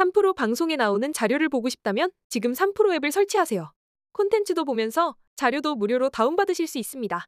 3프로 0.00 0.34
방송에 0.34 0.76
나오는 0.76 1.12
자료를 1.12 1.48
보고 1.48 1.68
싶다면 1.68 2.10
지금 2.28 2.52
3프로 2.52 2.94
앱을 2.94 3.12
설치하세요. 3.12 3.70
콘텐츠도 4.12 4.64
보면서 4.64 5.14
자료도 5.36 5.76
무료로 5.76 6.08
다운받으실 6.08 6.66
수 6.66 6.78
있습니다. 6.78 7.26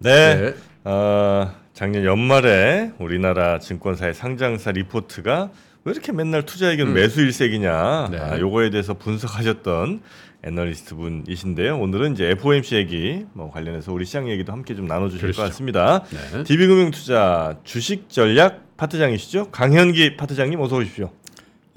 네. 0.00 0.54
어, 0.84 1.54
작년 1.72 2.04
연말에 2.04 2.92
우리나라 2.98 3.58
증권사의 3.58 4.14
상장사 4.14 4.70
리포트가 4.72 5.50
왜 5.84 5.92
이렇게 5.92 6.12
맨날 6.12 6.44
투자 6.44 6.70
의견 6.70 6.88
음. 6.88 6.94
매수 6.94 7.22
일색이냐 7.22 8.08
네. 8.10 8.18
아, 8.18 8.38
요거에 8.38 8.70
대해서 8.70 8.94
분석하셨던 8.94 10.02
애널리스트 10.42 10.94
분이신데요. 10.94 11.78
오늘은 11.78 12.12
이제 12.12 12.26
FOMC 12.30 12.76
얘기 12.76 13.26
뭐 13.32 13.50
관련해서 13.50 13.92
우리 13.92 14.04
시장 14.04 14.28
얘기도 14.28 14.52
함께 14.52 14.74
좀 14.74 14.86
나눠주실 14.86 15.22
그러시죠. 15.22 15.42
것 15.42 15.48
같습니다. 15.48 16.04
네. 16.10 16.44
DB금융투자 16.44 17.58
주식 17.64 18.08
전략 18.08 18.76
파트장이시죠? 18.78 19.50
강현기 19.50 20.16
파트장님 20.16 20.58
어서 20.60 20.76
오십시오. 20.76 21.10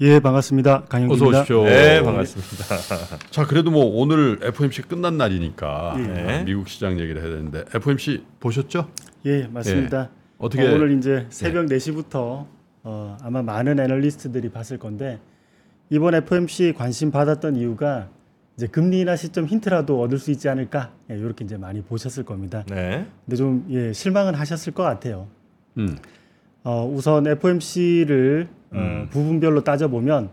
예, 0.00 0.18
반갑습니다. 0.18 0.74
어서 0.76 0.84
강영기입니다. 0.86 1.38
오십시오. 1.38 1.64
네, 1.64 2.02
반갑습니다. 2.02 3.18
자, 3.30 3.46
그래도 3.46 3.70
뭐 3.70 3.84
오늘 3.84 4.40
FOMC 4.42 4.82
끝난 4.82 5.16
날이니까 5.16 5.94
네. 5.96 6.40
어, 6.40 6.44
미국 6.44 6.68
시장 6.68 6.98
얘기를 6.98 7.22
해야 7.22 7.30
되는데 7.30 7.64
FOMC 7.72 8.24
보셨죠? 8.40 8.88
예, 9.24 9.46
맞습니다. 9.46 10.10
어떻게 10.38 10.66
어, 10.66 10.74
오늘 10.74 10.98
이제 10.98 11.26
새벽 11.30 11.66
4시부터 11.66 12.46
어, 12.82 13.16
아마 13.22 13.42
많은 13.42 13.78
애널리스트들이 13.78 14.50
봤을 14.50 14.78
건데 14.78 15.20
이번 15.90 16.14
FOMC 16.16 16.74
관심 16.76 17.12
받았던 17.12 17.54
이유가 17.54 18.08
이제 18.56 18.66
금리 18.66 19.00
인하 19.00 19.14
시점 19.14 19.46
힌트라도 19.46 20.00
얻을 20.00 20.18
수 20.18 20.32
있지 20.32 20.48
않을까 20.48 20.92
예, 21.08 21.14
이렇게 21.14 21.44
이제 21.44 21.56
많이 21.56 21.82
보셨을 21.82 22.24
겁니다. 22.24 22.64
네. 22.68 23.06
근데 23.24 23.36
좀 23.36 23.64
예, 23.70 23.92
실망은 23.92 24.34
하셨을 24.34 24.72
것 24.72 24.82
같아요. 24.82 25.28
음. 25.78 25.96
어, 26.64 26.84
우선 26.84 27.28
FOMC를 27.28 28.48
어, 28.74 28.78
음. 28.78 29.08
부분별로 29.10 29.62
따져보면 29.64 30.30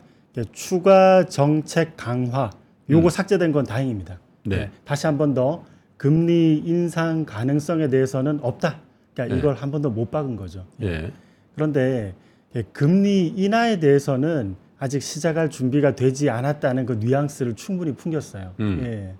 추가 0.52 1.26
정책 1.26 1.96
강화 1.98 2.50
요거 2.90 3.08
음. 3.08 3.10
삭제된 3.10 3.52
건 3.52 3.66
다행입니다. 3.66 4.20
네. 4.46 4.72
다시 4.86 5.06
한 5.08 5.18
번 5.18 5.34
더 5.34 5.64
금리 5.98 6.58
인상 6.66 7.26
가능성에 7.26 7.88
대해서는 7.90 8.40
없다. 8.42 8.80
그러니까 9.14 9.36
네. 9.36 9.40
이걸 9.40 9.56
한 9.56 9.70
번 9.72 9.82
더 9.82 9.90
못 9.90 10.10
박은 10.10 10.36
거죠. 10.36 10.66
예. 10.82 11.12
그런데 11.56 12.16
예, 12.56 12.64
금리 12.74 13.28
인하에 13.28 13.80
대해서는 13.80 14.56
아직 14.80 15.02
시작할 15.04 15.50
준비가 15.50 15.94
되지 15.96 16.30
않았다는 16.32 16.86
그 16.88 16.94
뉘앙스를 16.94 17.56
충분히 17.56 17.94
풍겼어요. 17.94 18.54
음. 18.60 18.82
예. 18.84 19.14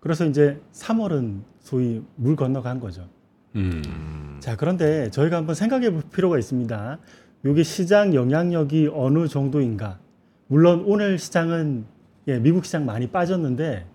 그래서 0.00 0.24
이제 0.24 0.60
3월은 0.72 1.42
소위 1.60 2.02
물 2.16 2.36
건너간 2.36 2.80
거죠. 2.80 3.06
음. 3.56 4.38
자, 4.40 4.56
그런데 4.56 5.10
저희가 5.10 5.36
한번 5.36 5.54
생각해 5.54 5.90
볼 5.90 6.02
필요가 6.10 6.38
있습니다. 6.38 6.98
이게 7.46 7.62
시장 7.62 8.14
영향력이 8.14 8.90
어느 8.92 9.28
정도인가? 9.28 9.98
물론 10.46 10.82
오늘 10.86 11.18
시장은 11.18 11.84
예, 12.28 12.38
미국 12.38 12.64
시장 12.64 12.86
많이 12.86 13.08
빠졌는데 13.08 13.86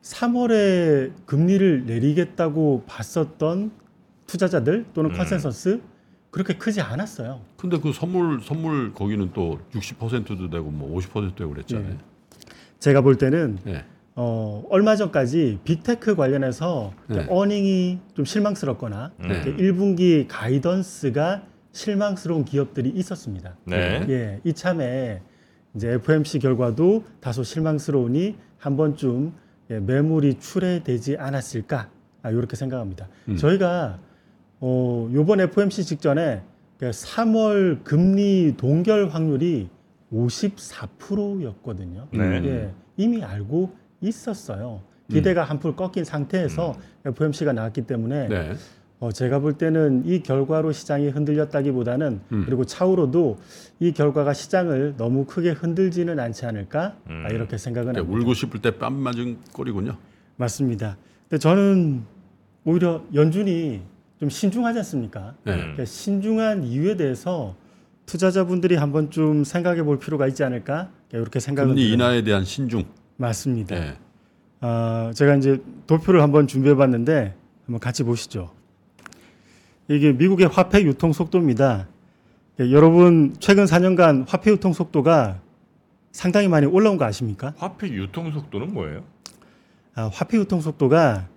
3월에 0.00 1.12
금리를 1.26 1.84
내리겠다고 1.84 2.84
봤었던 2.86 3.70
투자자들 4.26 4.86
또는 4.94 5.10
음. 5.10 5.16
컨센서스 5.16 5.82
그렇게 6.30 6.54
크지 6.54 6.80
않았어요. 6.80 7.42
근데 7.58 7.78
그 7.78 7.92
선물 7.92 8.40
선물 8.42 8.94
거기는 8.94 9.30
또 9.34 9.58
60%도 9.72 10.48
되고 10.48 10.70
뭐 10.70 10.98
50%도 10.98 11.34
되고 11.34 11.50
그랬잖아요. 11.52 11.98
제가 12.78 13.02
볼 13.02 13.16
때는 13.16 13.58
예. 13.66 13.84
어, 14.14 14.64
얼마 14.70 14.96
전까지 14.96 15.60
빅테크 15.64 16.16
관련해서 16.16 16.94
네. 17.06 17.26
어닝이 17.28 17.98
좀 18.14 18.24
실망스럽거나 18.24 19.12
네. 19.18 19.28
이렇게 19.28 19.56
1분기 19.56 20.26
가이던스가 20.26 21.42
실망스러운 21.72 22.44
기업들이 22.44 22.90
있었습니다. 22.90 23.56
네. 23.64 24.04
예, 24.08 24.40
이참에 24.44 25.20
이제 25.74 25.92
FOMC 25.92 26.38
결과도 26.38 27.04
다소 27.20 27.42
실망스러우니 27.42 28.36
한 28.58 28.76
번쯤 28.76 29.32
예, 29.70 29.80
매물이 29.80 30.38
출회되지 30.38 31.16
않았을까 31.16 31.88
아, 32.22 32.30
이렇게 32.30 32.56
생각합니다. 32.56 33.08
음. 33.28 33.36
저희가 33.36 33.98
어, 34.60 35.10
이번 35.12 35.40
FOMC 35.40 35.84
직전에 35.84 36.42
3월 36.78 37.82
금리 37.84 38.54
동결 38.56 39.08
확률이 39.08 39.68
54%였거든요. 40.12 42.08
네. 42.12 42.42
예, 42.44 42.74
이미 42.96 43.22
알고 43.22 43.72
있었어요. 44.00 44.82
기대가 45.10 45.44
한풀 45.44 45.76
꺾인 45.76 46.04
상태에서 46.04 46.74
FOMC가 47.04 47.52
나왔기 47.52 47.82
때문에 47.82 48.28
네. 48.28 48.54
어, 49.02 49.10
제가 49.10 49.40
볼 49.40 49.54
때는 49.54 50.04
이 50.06 50.22
결과로 50.22 50.70
시장이 50.70 51.08
흔들렸다기보다는 51.08 52.20
음. 52.30 52.42
그리고 52.46 52.64
차후로도 52.64 53.36
이 53.80 53.90
결과가 53.90 54.32
시장을 54.32 54.94
너무 54.96 55.24
크게 55.24 55.50
흔들지는 55.50 56.20
않지 56.20 56.46
않을까 56.46 56.94
음. 57.10 57.24
아, 57.26 57.30
이렇게 57.30 57.58
생각은 57.58 57.94
네, 57.94 57.98
합니다. 57.98 58.16
울고 58.20 58.32
싶을 58.34 58.60
때 58.62 58.70
뺨 58.78 58.94
맞은 58.94 59.38
꼴이군요. 59.52 59.96
맞습니다. 60.36 60.96
근데 61.28 61.40
저는 61.40 62.04
오히려 62.64 63.02
연준이 63.12 63.80
좀 64.20 64.30
신중하지 64.30 64.78
않습니까? 64.78 65.34
네. 65.42 65.56
그러니까 65.56 65.84
신중한 65.84 66.62
이유에 66.62 66.96
대해서 66.96 67.56
투자자분들이 68.06 68.76
한번 68.76 69.10
좀 69.10 69.42
생각해 69.42 69.82
볼 69.82 69.98
필요가 69.98 70.28
있지 70.28 70.44
않을까 70.44 70.90
이렇게 71.12 71.40
생각을 71.40 71.70
금리. 71.74 71.90
인하에 71.92 72.22
대한 72.22 72.44
신중. 72.44 72.84
맞습니다. 73.16 73.74
예. 73.74 73.96
아, 74.60 75.10
제가 75.12 75.34
이제 75.34 75.60
도표를 75.88 76.22
한번 76.22 76.46
준비해 76.46 76.76
봤는데 76.76 77.34
한번 77.66 77.80
같이 77.80 78.04
보시죠. 78.04 78.52
이게 79.92 80.12
미국의 80.12 80.48
화폐 80.48 80.82
유통 80.82 81.12
속도입니다. 81.12 81.86
예, 82.60 82.70
여러분 82.72 83.34
최근 83.40 83.64
4년간 83.64 84.24
화폐 84.28 84.50
유통 84.50 84.72
속도가 84.72 85.40
상당히 86.12 86.48
많이 86.48 86.66
올라온 86.66 86.96
거 86.96 87.04
아십니까? 87.04 87.54
화폐 87.56 87.88
유통 87.88 88.30
속도는 88.32 88.72
뭐예요? 88.72 89.04
아, 89.94 90.10
화폐 90.12 90.38
유통 90.38 90.60
속도가 90.60 91.28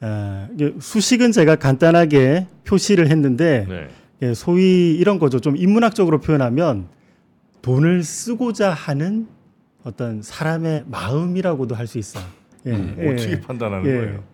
아, 0.00 0.48
수식은 0.80 1.32
제가 1.32 1.56
간단하게 1.56 2.46
표시를 2.64 3.08
했는데 3.10 3.66
네. 3.68 3.88
예, 4.22 4.34
소위 4.34 4.94
이런 4.94 5.18
거죠. 5.18 5.40
좀 5.40 5.56
인문학적으로 5.56 6.20
표현하면 6.20 6.86
돈을 7.62 8.02
쓰고자 8.02 8.70
하는 8.72 9.26
어떤 9.84 10.22
사람의 10.22 10.84
마음이라고도 10.86 11.74
할 11.74 11.86
수 11.86 11.98
있어요. 11.98 12.24
예, 12.66 12.70
음, 12.72 12.96
예. 12.98 13.12
어떻게 13.12 13.40
판단하는 13.40 13.86
예. 13.88 13.96
거예요? 13.96 14.24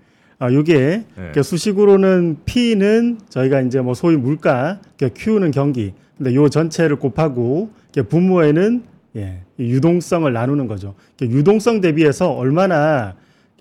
아, 0.42 0.52
요게 0.52 0.74
네. 0.74 1.04
그러니까 1.14 1.42
수식으로는 1.44 2.38
P는 2.44 3.18
저희가 3.28 3.60
이제 3.60 3.80
뭐 3.80 3.94
소위 3.94 4.16
물가, 4.16 4.80
그러니까 4.96 5.20
Q는 5.22 5.52
경기. 5.52 5.94
근데 6.18 6.34
요 6.34 6.48
전체를 6.48 6.96
곱하고 6.96 7.70
이렇게 7.94 8.08
분모에는 8.08 8.82
예, 9.16 9.42
이 9.56 9.70
유동성을 9.70 10.30
나누는 10.32 10.66
거죠. 10.66 10.94
그러니까 11.16 11.38
유동성 11.38 11.80
대비해서 11.80 12.32
얼마나 12.32 13.14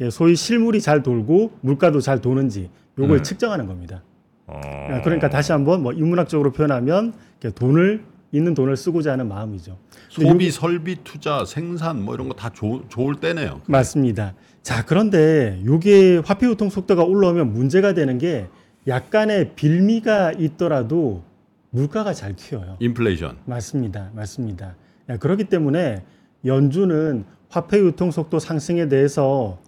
소위 0.10 0.36
실물이 0.36 0.82
잘 0.82 1.04
돌고 1.04 1.52
물가도 1.62 2.00
잘 2.02 2.20
도는지 2.20 2.72
요걸 2.98 3.18
음. 3.18 3.24
측정하는 3.24 3.68
겁니다. 3.68 4.02
어. 4.48 4.60
아, 4.64 5.02
그러니까 5.02 5.30
다시 5.30 5.52
한번 5.52 5.84
뭐 5.84 5.94
인문학적으로 5.94 6.52
표현하면 6.52 7.14
돈을 7.54 8.04
있는 8.32 8.56
돈을 8.56 8.76
쓰고자 8.76 9.12
하는 9.12 9.28
마음이죠. 9.28 9.78
소비, 10.10 10.50
설비, 10.50 10.96
투자, 11.04 11.46
생산 11.46 12.02
뭐 12.04 12.16
이런 12.16 12.28
거 12.28 12.34
다 12.34 12.50
좋을 12.50 13.16
때네요. 13.18 13.62
맞습니다. 13.68 14.34
자, 14.64 14.86
그런데 14.86 15.62
요게 15.66 16.22
화폐 16.24 16.48
유통 16.48 16.70
속도가 16.70 17.04
올라오면 17.04 17.54
문제가 17.54 17.94
되는 17.94 18.18
게 18.18 18.48
약간의 18.88 19.56
빌미가 19.56 20.34
있더라도 20.34 21.24
물가가 21.72 22.14
잘 22.14 22.36
튀어요. 22.36 22.78
인플레이션. 22.80 23.38
맞습니다. 23.46 24.12
맞습니다. 24.14 24.76
야, 25.10 25.18
그렇기 25.18 25.46
때문에 25.46 26.04
연준은 26.46 27.26
화폐 27.50 27.80
유통 27.80 28.12
속도 28.12 28.40
상승에 28.40 28.88
대해서 28.88 29.60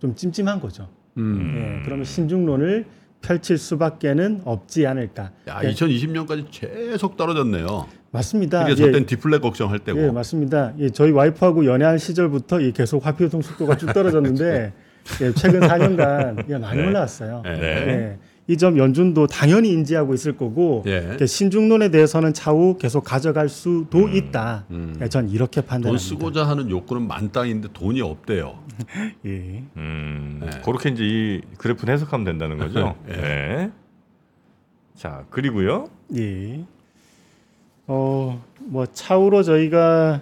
좀 0.00 0.14
찜찜한 0.14 0.60
거죠. 0.60 0.88
음. 1.16 1.54
예, 1.56 1.84
그러면 1.84 2.04
신중론을 2.04 2.86
펼칠 3.20 3.56
수밖에는 3.56 4.42
없지 4.44 4.86
않을까. 4.86 5.30
야, 5.48 5.60
예, 5.64 5.70
2020년까지 5.70 6.46
계속 6.50 7.16
떨어졌네요. 7.16 7.86
맞습니다. 8.12 8.68
예, 8.70 8.74
저땐 8.74 9.06
디플레 9.06 9.38
걱정할 9.38 9.78
때고. 9.80 9.98
예, 10.00 10.10
맞습니다. 10.10 10.74
예, 10.78 10.90
저희 10.90 11.10
와이프하고 11.10 11.64
연애할 11.64 11.98
시절부터 11.98 12.60
이 12.60 12.72
계속 12.72 13.04
화폐 13.04 13.24
유통 13.24 13.40
속도가 13.42 13.76
쭉 13.78 13.92
떨어졌는데 13.92 14.72
예, 15.22 15.32
최근 15.32 15.60
4년간 15.60 16.44
예, 16.50 16.58
많이 16.58 16.80
네. 16.80 16.86
올라왔어요. 16.86 17.42
예. 17.46 17.50
예, 17.50 18.18
이 18.48 18.56
점 18.56 18.76
연준도 18.76 19.28
당연히 19.28 19.70
인지하고 19.70 20.12
있을 20.14 20.36
거고 20.36 20.82
예. 20.86 21.16
신중론에 21.24 21.90
대해서는 21.90 22.34
차후 22.34 22.76
계속 22.78 23.02
가져갈 23.02 23.48
수도 23.48 24.08
있다. 24.10 24.66
음. 24.70 24.94
예, 25.00 25.08
전 25.08 25.30
이렇게 25.30 25.62
돈 25.62 25.68
판단합니다. 25.68 25.98
쓰고자 26.06 26.46
하는 26.46 26.68
욕구는 26.68 27.06
만땅인데 27.08 27.68
돈이 27.72 28.02
없대요. 28.02 28.58
예. 29.24 29.64
음, 29.78 30.40
네. 30.42 30.50
그렇게 30.62 30.90
이제 30.90 31.02
이 31.02 31.40
그래프는 31.56 31.94
해석하면 31.94 32.24
된다는 32.26 32.58
거죠. 32.58 32.94
예. 33.08 33.12
네. 33.16 33.70
자, 34.96 35.24
그리고요. 35.30 35.86
예. 36.16 36.64
어, 37.86 38.42
뭐 38.60 38.86
차후로 38.86 39.42
저희가 39.42 40.20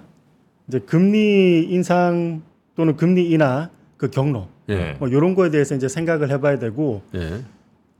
이제 0.68 0.78
금리 0.78 1.64
인상 1.68 2.42
또는 2.74 2.96
금리 2.96 3.30
인하 3.30 3.70
그 3.96 4.08
경로 4.10 4.48
예. 4.68 4.96
뭐 4.98 5.08
이런 5.08 5.34
거에 5.34 5.50
대해서 5.50 5.74
이제 5.74 5.88
생각을 5.88 6.30
해봐야 6.30 6.58
되고 6.58 7.02
예. 7.14 7.42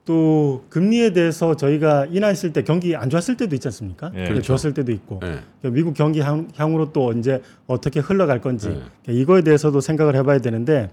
또 0.07 0.65
금리에 0.71 1.13
대해서 1.13 1.57
저희가 1.57 2.07
인하했을 2.07 2.53
때 2.53 2.63
경기 2.65 2.97
안 2.97 3.11
좋았을 3.11 3.37
때도 3.37 3.55
있지 3.55 3.69
않습니까? 3.69 4.11
예. 4.15 4.25
그렇죠. 4.25 4.43
좋았을 4.43 4.73
때도 4.73 4.93
있고 4.93 5.21
예. 5.23 5.41
그러니까 5.61 5.71
미국 5.71 5.95
경기 5.95 6.21
향, 6.21 6.49
향으로 6.57 6.93
또 6.93 7.13
이제 7.13 7.43
어떻게 7.67 8.01
흘러갈 8.01 8.41
건지 8.41 8.69
네. 8.69 8.75
그러니까 9.03 9.13
이거에 9.13 9.43
대해서도 9.43 9.81
생각을 9.81 10.17
해봐야 10.17 10.39
되는데 10.39 10.91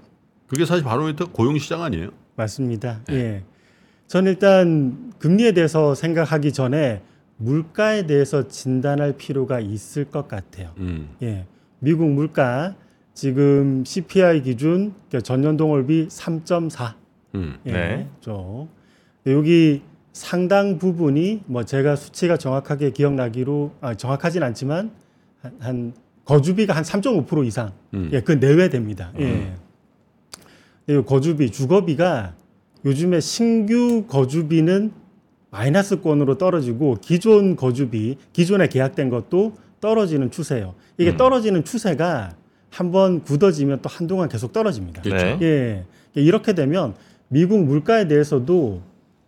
그게 0.48 0.66
사실 0.66 0.84
바로미터 0.84 1.32
고용 1.32 1.58
시장 1.58 1.84
아니에요? 1.84 2.10
맞습니다. 2.36 3.02
네. 3.08 3.16
예. 3.16 3.44
저는 4.08 4.34
일단 4.34 5.14
금리에 5.20 5.52
대해서 5.52 5.96
생각하기 5.96 6.54
전에 6.54 7.02
물가에 7.38 8.08
대해서 8.08 8.48
진단할 8.48 9.14
필요가 9.14 9.60
있을 9.60 10.06
것 10.06 10.28
같아요. 10.28 10.72
음. 10.78 11.10
예. 11.22 11.46
미국 11.80 12.10
물가 12.10 12.76
지금 13.14 13.84
CPI 13.86 14.44
기준 14.44 14.94
그러니까 15.08 15.22
전년 15.22 15.58
동월비 15.58 16.08
3.4. 16.08 16.94
음. 17.36 17.58
예. 17.66 17.72
네. 17.72 18.08
죠. 18.22 18.68
여기 19.26 19.82
상당 20.14 20.80
부분이 20.80 21.44
뭐 21.46 21.64
제가 21.64 21.96
수치가 21.96 22.38
정확하게 22.38 22.92
기억나기로 22.92 23.74
아, 23.82 23.94
정확하진 23.94 24.42
않지만 24.42 24.92
한, 25.42 25.56
한 25.60 25.94
거주비가 26.26 26.76
한 26.76 26.84
3.5% 26.84 27.46
이상 27.46 27.72
음. 27.94 28.10
예, 28.12 28.22
그 28.22 28.40
내외 28.40 28.70
됩니다. 28.70 29.12
예. 29.20 29.54
그리고 30.86 31.04
거주비, 31.04 31.52
주거비가 31.52 32.34
요즘에 32.86 33.20
신규 33.20 34.06
거주비는 34.08 34.92
마이너스권으로 35.50 36.38
떨어지고 36.38 36.98
기존 37.02 37.56
거주비, 37.56 38.18
기존에 38.34 38.68
계약된 38.68 39.10
것도 39.10 39.54
떨어지는 39.80 40.32
추세예요. 40.32 40.76
이게 40.98 41.12
음. 41.12 41.18
떨어지는 41.18 41.64
추세가 41.64 42.36
한번 42.70 43.24
굳어지면 43.24 43.82
또 43.82 43.90
한동안 43.90 44.30
계속 44.30 44.52
떨어집니다. 44.52 45.02
그렇죠. 45.02 45.26
네. 45.38 45.38
예. 45.42 45.86
이렇게 46.22 46.54
되면 46.54 46.96
미국 47.30 47.64
물가에 47.64 48.08
대해서도 48.08 48.82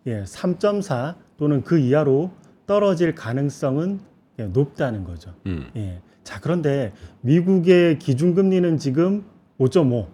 예, 0.07 0.23
3.4 0.23 1.15
또는 1.37 1.63
그 1.63 1.77
이하로 1.79 2.31
떨어질 2.65 3.15
가능성은 3.15 3.99
예, 4.39 4.43
높다는 4.45 5.03
거죠. 5.03 5.33
음. 5.45 5.69
예. 5.75 6.01
자, 6.23 6.39
그런데 6.39 6.93
미국의 7.21 7.99
기준금리는 7.99 8.77
지금 8.77 9.23
5.5. 9.59 10.07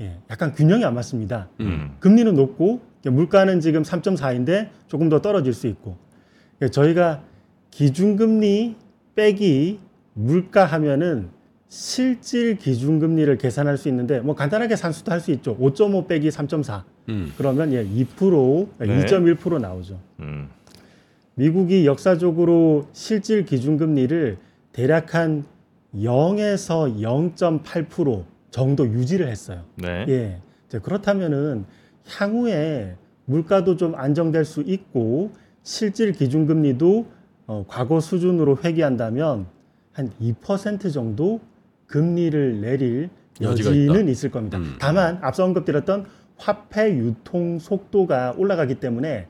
예. 0.00 0.16
약간 0.30 0.52
균형이 0.52 0.84
안 0.84 0.94
맞습니다. 0.94 1.48
음. 1.60 1.96
금리는 2.00 2.34
높고 2.34 2.80
물가는 3.04 3.60
지금 3.60 3.82
3.4인데 3.82 4.68
조금 4.86 5.08
더 5.08 5.20
떨어질 5.20 5.52
수 5.52 5.66
있고. 5.66 5.96
예, 6.62 6.68
저희가 6.68 7.22
기준금리 7.70 8.76
빼기 9.14 9.80
물가 10.14 10.64
하면은 10.64 11.30
실질 11.68 12.56
기준금리를 12.56 13.36
계산할 13.38 13.76
수 13.76 13.88
있는데 13.88 14.20
뭐 14.20 14.34
간단하게 14.34 14.74
산수도 14.76 15.12
할 15.12 15.20
수 15.20 15.30
있죠. 15.32 15.56
5.5 15.58 16.06
빼기 16.08 16.28
3.4. 16.30 16.82
음. 17.10 17.32
그러면 17.36 17.72
예, 17.72 17.84
2% 17.84 18.68
네. 18.78 19.04
2.1% 19.04 19.60
나오죠. 19.60 20.00
음. 20.20 20.48
미국이 21.34 21.86
역사적으로 21.86 22.88
실질 22.92 23.44
기준금리를 23.44 24.38
대략 24.72 25.14
한 25.14 25.44
0에서 25.94 27.00
0.8% 27.00 28.24
정도 28.50 28.86
유지를 28.86 29.28
했어요. 29.28 29.64
네. 29.76 30.04
예. 30.08 30.42
이제 30.66 30.78
그렇다면은 30.78 31.64
향후에 32.06 32.96
물가도 33.26 33.76
좀 33.76 33.94
안정될 33.94 34.44
수 34.44 34.62
있고 34.62 35.32
실질 35.62 36.12
기준금리도 36.12 37.06
어, 37.46 37.64
과거 37.68 38.00
수준으로 38.00 38.58
회귀한다면 38.64 39.46
한 39.92 40.10
2% 40.20 40.92
정도 40.92 41.40
금리를 41.86 42.60
내릴 42.60 43.10
여지는. 43.40 44.08
있을 44.08 44.30
겁니다. 44.30 44.58
음. 44.58 44.76
다만 44.78 45.18
앞서 45.22 45.44
언급드렸던 45.44 46.06
화폐 46.36 46.96
유통 46.96 47.58
속도가 47.58 48.34
올라가기 48.36 48.76
때문에 48.76 49.28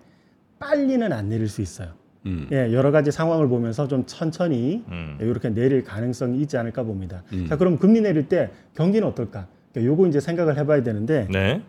빨리는 0.59 1.13
안 1.13 1.29
내릴 1.29 1.49
수 1.49 1.63
있어요. 1.63 1.93
음. 2.29 2.47
예, 2.53 2.73
여러 2.73 2.91
가지 2.91 3.11
상황을 3.11 3.49
보면서 3.49 3.89
좀 3.89 4.05
천천히 4.07 4.85
음. 4.89 5.17
이렇게 5.21 5.49
내릴 5.49 5.83
가능성이 5.83 6.41
있지 6.43 6.57
않을까 6.59 6.83
봅니다. 6.83 7.23
음. 7.33 7.47
자, 7.49 7.57
그럼 7.57 7.79
금리 7.79 8.01
내릴 8.01 8.29
때 8.29 8.51
경기는 8.75 9.07
어떨까? 9.09 9.47
그러니까 9.73 9.93
요거 9.93 10.07
이제 10.09 10.21
생각을 10.21 10.59
해봐야 10.59 10.83
되는데, 10.83 11.27
네. 11.31 11.63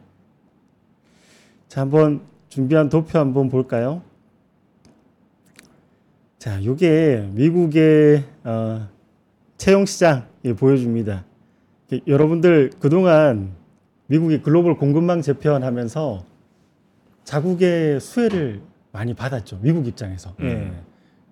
자, 1.68 1.82
한번 1.82 2.22
준비한 2.50 2.90
도표 2.90 3.18
한번 3.18 3.50
볼까요? 3.50 4.02
자, 6.38 6.64
요게 6.64 7.30
미국의 7.34 8.24
어, 8.44 8.88
채용 9.58 9.86
시장 9.86 10.26
예, 10.46 10.54
보여줍니다. 10.54 11.26
예, 11.94 12.00
여러분들 12.08 12.72
그동안 12.80 13.52
미국이 14.08 14.42
글로벌 14.42 14.76
공급망 14.78 15.22
재편하면서 15.22 16.24
자국의 17.24 18.00
수혜를 18.00 18.62
많이 18.92 19.14
받았죠. 19.14 19.60
미국 19.62 19.88
입장에서. 19.88 20.36
예. 20.42 20.46
음. 20.46 20.82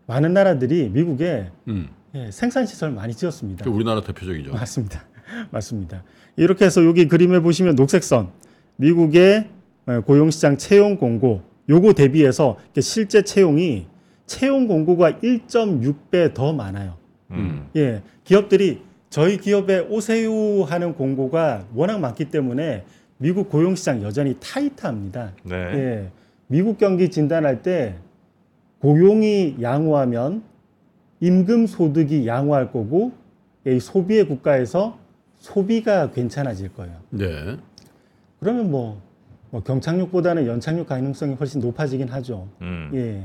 많은 0.06 0.34
나라들이 0.34 0.90
미국에 0.90 1.52
음. 1.68 1.90
예, 2.16 2.32
생산 2.32 2.66
시설 2.66 2.92
많이 2.92 3.14
지었습니다. 3.14 3.66
그 3.66 3.70
우리나라 3.70 4.02
대표적이죠. 4.02 4.52
맞습니다. 4.54 5.06
맞습니다. 5.52 6.04
이렇게 6.38 6.66
해서 6.66 6.86
여기 6.86 7.08
그림에 7.08 7.40
보시면 7.40 7.76
녹색선 7.76 8.30
미국의 8.78 9.50
어, 9.86 10.02
고용시장 10.02 10.58
채용 10.58 10.98
공고 10.98 11.42
요거 11.70 11.94
대비해서 11.94 12.58
실제 12.80 13.22
채용이 13.22 13.88
채용 14.26 14.68
공고가 14.68 15.12
1.6배 15.14 16.34
더 16.34 16.54
많아요. 16.54 16.96
음. 17.32 17.68
예, 17.76 18.02
기업들이 18.24 18.82
저희 19.10 19.38
기업에 19.38 19.80
오세요 19.80 20.64
하는 20.64 20.94
공고가 20.94 21.66
워낙 21.74 22.00
많기 22.00 22.26
때문에 22.26 22.86
미국 23.18 23.50
고용시장 23.50 24.04
여전히 24.04 24.38
타이트합니다. 24.40 25.34
네. 25.44 25.56
예, 25.56 26.12
미국 26.48 26.78
경기 26.78 27.10
진단할 27.10 27.62
때 27.62 27.96
고용이 28.80 29.58
양호하면 29.62 30.44
임금 31.20 31.68
소득이 31.68 32.28
양호할 32.28 32.72
거고 32.72 33.12
이 33.66 33.80
소비의 33.80 34.28
국가에서 34.28 34.98
소비가 35.38 36.12
괜찮아질 36.12 36.74
거예요. 36.74 36.96
네. 37.10 37.58
그러면 38.40 38.72
뭐, 38.72 39.02
뭐 39.50 39.62
경착륙보다는 39.62 40.46
연착륙 40.46 40.88
가능성이 40.88 41.34
훨씬 41.36 41.60
높아지긴 41.60 42.08
하죠. 42.08 42.48
음. 42.62 42.92
예, 42.94 43.24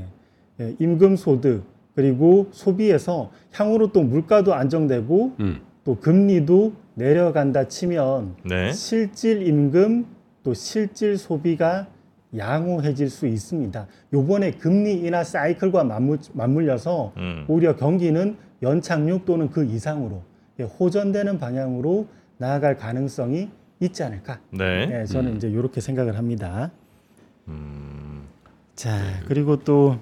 예, 0.59 0.75
임금 0.79 1.15
소득 1.15 1.63
그리고 1.95 2.47
소비에서 2.51 3.31
향후로 3.51 3.91
또 3.91 4.01
물가도 4.01 4.53
안정되고 4.53 5.35
음. 5.39 5.61
또 5.85 5.97
금리도 5.99 6.73
내려간다 6.95 7.67
치면 7.67 8.35
네. 8.45 8.71
실질 8.71 9.47
임금 9.47 10.05
또 10.43 10.53
실질 10.53 11.17
소비가 11.17 11.87
양호해질 12.35 13.09
수 13.09 13.27
있습니다. 13.27 13.87
요번에 14.13 14.51
금리 14.51 14.93
인하 14.93 15.23
사이클과 15.23 15.83
맞물, 15.83 16.19
맞물려서 16.33 17.13
음. 17.17 17.45
오히려 17.47 17.75
경기는 17.75 18.35
연착륙 18.61 19.25
또는 19.25 19.49
그 19.49 19.65
이상으로 19.65 20.23
예, 20.59 20.63
호전되는 20.63 21.39
방향으로 21.39 22.07
나아갈 22.37 22.77
가능성이 22.77 23.49
있지 23.79 24.03
않을까. 24.03 24.39
네. 24.51 25.01
예, 25.01 25.05
저는 25.05 25.35
이제 25.35 25.49
이렇게 25.49 25.81
생각을 25.81 26.17
합니다. 26.17 26.71
음. 27.47 28.23
자, 28.75 28.97
그리고 29.27 29.57
또 29.57 29.99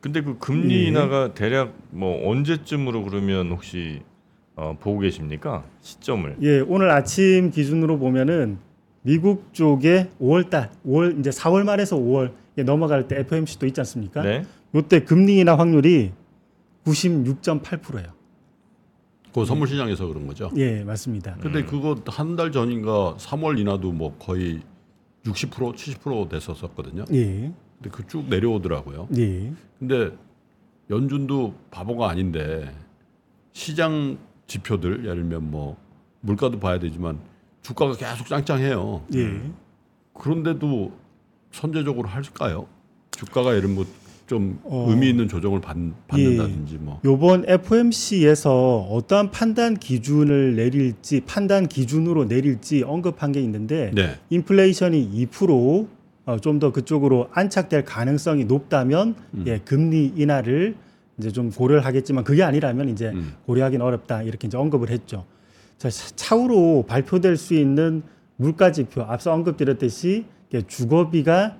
근데 0.00 0.22
그 0.22 0.38
금리 0.38 0.84
예. 0.84 0.88
인하가 0.88 1.34
대략 1.34 1.74
뭐 1.90 2.28
언제쯤으로 2.30 3.04
그러면 3.04 3.50
혹시 3.50 4.02
어, 4.56 4.76
보고 4.80 5.00
계십니까? 5.00 5.64
시점을. 5.82 6.36
예, 6.42 6.60
오늘 6.60 6.90
아침 6.90 7.50
기준으로 7.50 7.98
보면은 7.98 8.58
미국 9.02 9.52
쪽에 9.54 10.10
5월 10.20 10.50
달, 10.50 10.70
5월 10.86 11.18
이제 11.20 11.30
4월 11.30 11.64
말에서 11.64 11.96
5월 11.96 12.32
에 12.58 12.62
넘어갈 12.64 13.06
때 13.08 13.16
FOMC도 13.20 13.66
있지 13.66 13.80
않습니까? 13.80 14.22
네. 14.22 14.44
요때 14.74 15.04
금리 15.04 15.38
인하 15.38 15.56
확률이 15.56 16.12
96.8%예요. 16.84 18.12
그 19.32 19.44
선물 19.44 19.68
시장에서 19.68 20.06
그런 20.08 20.26
거죠. 20.26 20.50
예, 20.56 20.82
맞습니다. 20.82 21.36
근데 21.40 21.64
그거 21.64 21.96
한 22.08 22.34
달 22.36 22.50
전인가 22.50 23.14
3월 23.18 23.58
인하도 23.58 23.92
뭐 23.92 24.16
거의 24.18 24.60
60% 25.24 25.74
70% 25.76 26.28
됐었었거든요. 26.28 27.04
예. 27.12 27.52
근데 27.76 27.90
그 27.90 28.04
쭉 28.08 28.28
내려오더라고요. 28.28 29.08
예. 29.16 29.52
근데 29.78 30.10
연준도 30.90 31.54
바보가 31.70 32.10
아닌데 32.10 32.74
시장 33.52 34.18
지표들 34.48 35.04
예를 35.04 35.22
들면 35.22 35.50
뭐 35.50 35.76
물가도 36.20 36.58
봐야 36.58 36.80
되지만 36.80 37.20
주가가 37.62 37.94
계속 37.96 38.26
짱짱해요. 38.26 39.04
예. 39.14 39.40
그런데도 40.14 40.92
선제적으로 41.52 42.08
할까요? 42.08 42.66
주가가 43.12 43.54
예를 43.56 43.68
뭐 43.68 43.84
좀 44.30 44.60
어. 44.62 44.86
의미 44.88 45.10
있는 45.10 45.26
조정을 45.26 45.60
받, 45.60 45.76
받는다든지 46.06 46.78
뭐. 46.78 47.00
요번 47.04 47.44
FOMC에서 47.48 48.78
어떠한 48.88 49.32
판단 49.32 49.76
기준을 49.76 50.54
내릴지 50.54 51.22
판단 51.26 51.66
기준으로 51.66 52.26
내릴지 52.26 52.84
언급한 52.84 53.32
게 53.32 53.40
있는데 53.40 53.90
네. 53.92 54.20
인플레이션이 54.30 55.26
2% 55.32 55.88
어, 56.26 56.38
좀 56.38 56.60
더 56.60 56.70
그쪽으로 56.70 57.28
안착될 57.32 57.84
가능성이 57.84 58.44
높다면 58.44 59.16
음. 59.34 59.44
예, 59.48 59.58
금리 59.64 60.12
인하를 60.14 60.76
이제 61.18 61.32
좀 61.32 61.50
고려를 61.50 61.84
하겠지만 61.84 62.22
그게 62.22 62.44
아니라면 62.44 62.88
이제 62.88 63.08
음. 63.08 63.34
고려하기는 63.46 63.84
어렵다 63.84 64.22
이렇게 64.22 64.46
이제 64.46 64.56
언급을 64.56 64.90
했죠. 64.90 65.24
자, 65.80 65.88
차- 65.88 66.10
차후로 66.14 66.84
발표될 66.86 67.38
수 67.38 67.54
있는 67.54 68.02
물가 68.36 68.70
지표 68.70 69.00
앞서 69.02 69.32
언급드렸듯이 69.32 70.26
주거비가 70.66 71.56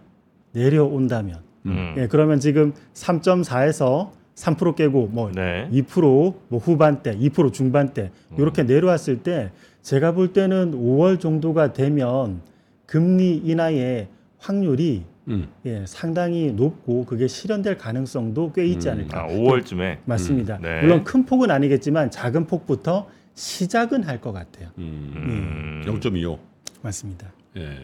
내려온다면 0.52 1.38
음. 1.64 1.94
예, 1.96 2.06
그러면 2.06 2.38
지금 2.38 2.74
3.4에서 2.92 4.10
3% 4.34 4.76
깨고 4.76 5.06
뭐 5.06 5.30
네. 5.32 5.68
2%뭐 5.72 6.58
후반대, 6.58 7.16
2% 7.16 7.52
중반대 7.52 8.10
음. 8.32 8.36
이렇게 8.38 8.62
내려왔을 8.62 9.22
때 9.22 9.52
제가 9.80 10.12
볼 10.12 10.34
때는 10.34 10.72
5월 10.72 11.18
정도가 11.18 11.72
되면 11.72 12.42
금리 12.84 13.36
인하의 13.38 14.08
확률이 14.38 15.04
음. 15.28 15.48
예, 15.64 15.84
상당히 15.86 16.52
높고 16.52 17.06
그게 17.06 17.26
실현될 17.26 17.78
가능성도 17.78 18.52
꽤 18.52 18.66
있지 18.66 18.88
음. 18.88 18.92
않을까. 18.92 19.22
아, 19.22 19.26
5월쯤에 19.28 19.98
맞습니다. 20.04 20.56
음, 20.56 20.62
네. 20.62 20.80
물론 20.82 21.04
큰 21.04 21.24
폭은 21.24 21.50
아니겠지만 21.50 22.10
작은 22.10 22.46
폭부터 22.46 23.06
시작은 23.44 24.02
할 24.04 24.20
것 24.20 24.32
같아요. 24.32 24.68
음. 24.76 25.12
음. 25.16 25.82
0.25. 25.86 26.38
맞습니다. 26.82 27.32
예. 27.56 27.78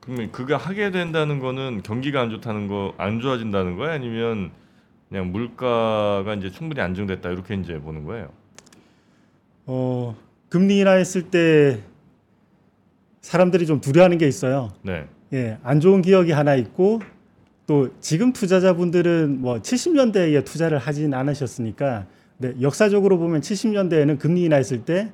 그러면 0.00 0.30
그거 0.30 0.56
하게 0.56 0.92
된다는 0.92 1.40
거는 1.40 1.82
경기가 1.82 2.20
안 2.20 2.30
좋다는 2.30 2.68
거 2.68 2.94
안 2.96 3.20
좋아진다는 3.20 3.76
거야 3.76 3.94
아니면 3.94 4.52
그냥 5.08 5.32
물가가 5.32 6.34
이제 6.38 6.48
충분히 6.50 6.80
안정됐다 6.80 7.28
이렇게 7.30 7.54
이제 7.56 7.78
보는 7.80 8.04
거예요. 8.04 8.28
어, 9.66 10.16
금리 10.48 10.78
인하 10.78 10.92
했을 10.92 11.22
때 11.22 11.80
사람들이 13.22 13.66
좀 13.66 13.80
두려워하는 13.80 14.16
게 14.18 14.28
있어요. 14.28 14.72
네. 14.82 15.08
예, 15.32 15.58
안 15.64 15.80
좋은 15.80 16.02
기억이 16.02 16.30
하나 16.30 16.54
있고 16.54 17.00
또 17.66 17.88
지금 18.00 18.32
투자자분들은 18.32 19.40
뭐 19.40 19.56
70년대에 19.56 20.44
투자를 20.44 20.78
하진 20.78 21.12
않으셨으니까 21.14 22.06
네, 22.38 22.52
역사적으로 22.60 23.18
보면 23.18 23.40
70년대에는 23.40 24.18
금리 24.18 24.44
인하했을 24.44 24.84
때 24.84 25.10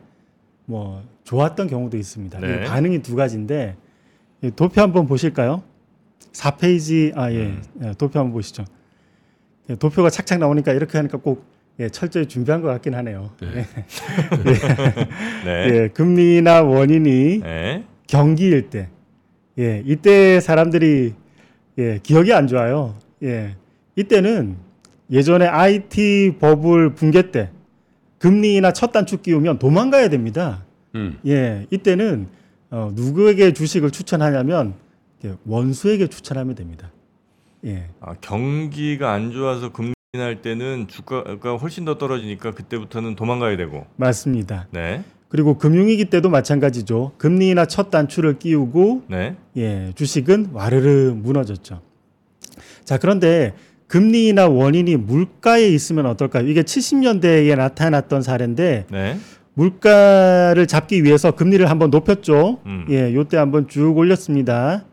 뭐 0.67 1.03
좋았던 1.25 1.69
경우도 1.69 1.97
있습니다. 1.97 2.41
네. 2.41 2.63
이 2.65 2.67
반응이 2.67 3.03
두 3.03 3.15
가지인데 3.17 3.77
이 4.43 4.51
도표 4.51 4.81
한번 4.81 5.07
보실까요? 5.07 5.63
4페이지 6.33 7.17
아 7.17 7.31
예, 7.33 7.59
예, 7.83 7.93
도표 7.99 8.19
한번 8.19 8.33
보시죠. 8.33 8.65
예, 9.71 9.77
도표가 9.77 10.11
착착 10.11 10.39
나오니까 10.39 10.73
이렇게 10.73 10.99
하니까 10.99 11.19
꼭 11.19 11.45
예, 11.79 11.89
철저히 11.89 12.27
준비한 12.27 12.61
것 12.63 12.69
같긴 12.69 12.95
하네요. 12.95 13.31
네. 13.41 13.67
네. 15.45 15.69
예, 15.71 15.89
금리 15.89 16.39
인하 16.39 16.63
원인이 16.63 17.41
네. 17.41 17.85
경기일 18.07 18.71
때, 18.71 18.89
예, 19.59 19.83
이때 19.85 20.41
사람들이 20.41 21.15
예, 21.79 21.99
기억이 22.03 22.33
안 22.33 22.47
좋아요. 22.47 22.95
예, 23.23 23.57
이때는 23.97 24.57
예전에 25.13 25.47
IT 25.47 26.37
버블 26.41 26.95
붕괴 26.95 27.31
때 27.31 27.51
금리나 28.19 28.73
첫 28.73 28.93
단축 28.93 29.23
끼우면 29.23 29.59
도망가야 29.59 30.09
됩니다. 30.09 30.65
음. 30.95 31.19
예, 31.27 31.67
이때는 31.71 32.29
어, 32.71 32.91
누구에게 32.95 33.53
주식을 33.53 33.91
추천하냐면 33.91 34.75
예, 35.25 35.35
원수에게 35.45 36.07
추천하면 36.07 36.55
됩니다. 36.55 36.91
예, 37.67 37.89
아, 38.01 38.15
경기가 38.21 39.13
안 39.13 39.31
좋아서 39.31 39.71
금리 39.71 39.93
날 40.13 40.41
때는 40.41 40.89
주가가 40.89 41.57
훨씬 41.57 41.85
더 41.85 41.99
떨어지니까 41.99 42.53
그때부터는 42.53 43.15
도망가야 43.15 43.57
되고. 43.57 43.87
맞습니다. 43.97 44.67
네. 44.71 45.05
그리고 45.29 45.57
금융위기 45.57 46.07
때도 46.07 46.29
마찬가지죠. 46.29 47.13
금리나 47.19 47.67
첫 47.67 47.91
단추를 47.91 48.39
끼우고 48.39 49.05
네. 49.09 49.37
예, 49.57 49.93
주식은 49.95 50.51
와르르 50.53 51.15
무너졌죠. 51.17 51.81
자, 52.85 52.99
그런데 52.99 53.55
금리나 53.93 54.49
원인이 54.49 54.97
물가에 54.97 55.69
있으면 55.69 56.07
어떨까요? 56.07 56.49
이게 56.49 56.63
70년대에 56.63 57.55
나타났던 57.55 58.23
사례인데 58.23 58.87
네. 58.91 59.19
물가를 59.53 60.67
잡기 60.67 61.05
위해서 61.05 61.33
금리를 61.33 61.69
한번 61.69 61.91
높였죠. 61.91 62.61
음. 62.65 62.87
예, 62.89 63.13
요때 63.15 63.37
한번 63.37 63.69
쭉 63.69 63.95
올렸습니다. 63.99 64.85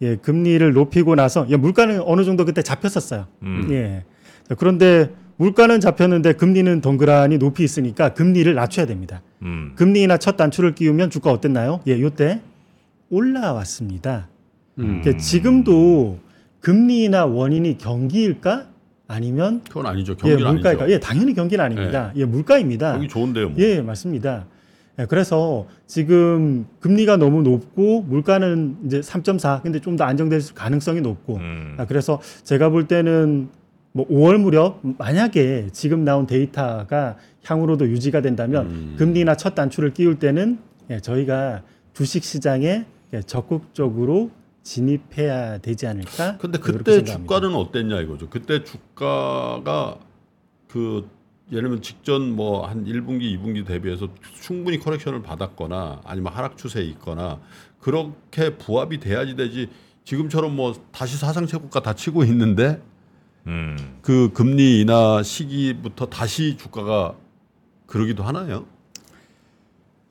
예, 0.00 0.16
금리를 0.16 0.72
높이고 0.72 1.14
나서 1.14 1.46
예, 1.50 1.56
물가는 1.56 2.00
어느 2.06 2.24
정도 2.24 2.46
그때 2.46 2.62
잡혔었어요. 2.62 3.26
음. 3.42 3.68
예. 3.70 4.04
자, 4.48 4.54
그런데 4.54 5.10
물가는 5.36 5.78
잡혔는데 5.78 6.32
금리는 6.32 6.80
동그라니 6.80 7.36
높이 7.36 7.64
있으니까 7.64 8.14
금리를 8.14 8.54
낮춰야 8.54 8.86
됩니다. 8.86 9.20
음. 9.42 9.72
금리나 9.76 10.16
첫 10.16 10.38
단추를 10.38 10.74
끼우면 10.74 11.10
주가 11.10 11.30
어땠나요? 11.32 11.80
예, 11.86 12.00
요때 12.00 12.40
올라왔습니다. 13.10 14.28
음. 14.78 15.02
그러니까 15.02 15.22
지금도 15.22 16.18
금리나 16.60 17.26
원인이 17.26 17.78
경기일까? 17.78 18.66
아니면 19.10 19.62
그건 19.66 19.86
아니죠. 19.86 20.12
예, 20.12 20.16
경기는 20.16 20.52
물가일까? 20.54 20.82
아니죠. 20.84 20.94
예, 20.94 21.00
당연히 21.00 21.32
경기는 21.34 21.64
아닙니다. 21.64 22.12
예, 22.14 22.24
물가입니다. 22.26 22.92
경기 22.92 23.08
좋은데요. 23.08 23.50
뭐. 23.50 23.58
예, 23.58 23.80
맞습니다. 23.80 24.44
예, 24.98 25.06
그래서 25.06 25.66
지금 25.86 26.66
금리가 26.80 27.16
너무 27.16 27.40
높고 27.42 28.02
물가는 28.02 28.76
이제 28.84 29.00
3.4 29.00 29.62
근데 29.62 29.80
좀 29.80 29.96
더 29.96 30.04
안정될 30.04 30.40
가능성이 30.54 31.00
높고 31.00 31.36
음. 31.36 31.74
아, 31.78 31.86
그래서 31.86 32.20
제가 32.44 32.68
볼 32.68 32.86
때는 32.86 33.48
뭐 33.92 34.06
5월 34.08 34.36
무렵 34.38 34.80
만약에 34.82 35.68
지금 35.72 36.04
나온 36.04 36.26
데이터가 36.26 37.16
향후로도 37.44 37.88
유지가 37.88 38.20
된다면 38.20 38.66
음. 38.66 38.94
금리나 38.98 39.36
첫 39.36 39.54
단추를 39.54 39.94
끼울 39.94 40.18
때는 40.18 40.58
예, 40.90 41.00
저희가 41.00 41.62
주식 41.94 42.24
시장에 42.24 42.84
예, 43.14 43.22
적극적으로 43.22 44.30
진입해야 44.62 45.58
되지 45.58 45.86
않을까? 45.86 46.36
근데 46.38 46.58
그때. 46.58 47.02
주가는 47.04 47.54
어땠냐 47.54 48.00
이거죠. 48.00 48.28
그때 48.28 48.64
주가가 48.64 49.98
그 50.68 51.08
예를 51.50 51.62
들면 51.62 51.82
직전 51.82 52.36
뭐 52.36 52.66
한 52.66 52.84
1분기, 52.84 53.22
2분기 53.38 53.66
대비해서 53.66 54.08
충분히 54.42 54.78
커렉션을 54.78 55.22
받았거나 55.22 56.02
아니면 56.04 56.32
하락 56.34 56.58
추세에 56.58 56.84
있거나 56.84 57.40
그렇게 57.80 58.56
부합이 58.58 59.00
돼야지 59.00 59.34
되지 59.36 59.70
지금처럼 60.04 60.54
뭐 60.56 60.74
다시 60.92 61.16
사상 61.16 61.46
최고가 61.46 61.80
다 61.80 61.94
치고 61.94 62.24
있는데 62.24 62.82
음. 63.46 63.98
그 64.02 64.30
금리 64.34 64.80
인하 64.80 65.22
시기부터 65.22 66.06
다시 66.06 66.58
주가가 66.58 67.14
그러기도 67.86 68.22
하나요? 68.22 68.66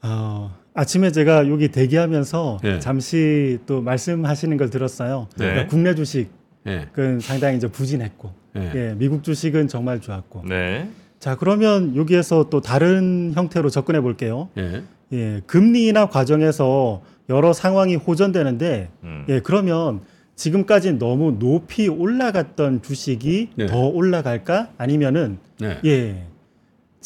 어, 0.01 0.55
아침에 0.77 1.11
제가 1.11 1.49
여기 1.49 1.69
대기하면서 1.69 2.59
예. 2.63 2.79
잠시 2.79 3.57
또 3.65 3.81
말씀하시는 3.81 4.57
걸 4.57 4.69
들었어요. 4.69 5.27
네. 5.35 5.45
그러니까 5.45 5.67
국내 5.67 5.95
주식은 5.95 6.29
예. 6.67 7.19
상당히 7.19 7.57
이제 7.57 7.67
부진했고, 7.67 8.31
예. 8.57 8.71
예, 8.75 8.95
미국 8.95 9.23
주식은 9.23 9.69
정말 9.69 9.99
좋았고. 9.99 10.43
네. 10.47 10.87
자, 11.19 11.35
그러면 11.35 11.95
여기에서 11.95 12.51
또 12.51 12.61
다른 12.61 13.31
형태로 13.33 13.71
접근해 13.71 14.01
볼게요. 14.01 14.49
예. 14.59 14.83
예, 15.13 15.41
금리 15.47 15.87
인하 15.87 16.09
과정에서 16.09 17.01
여러 17.27 17.53
상황이 17.53 17.95
호전되는데, 17.95 18.89
음. 19.03 19.25
예, 19.29 19.39
그러면 19.39 20.01
지금까지 20.35 20.99
너무 20.99 21.37
높이 21.39 21.87
올라갔던 21.87 22.83
주식이 22.83 23.49
네. 23.55 23.65
더 23.65 23.87
올라갈까? 23.87 24.69
아니면은 24.77 25.39
네. 25.59 25.79
예. 25.85 26.27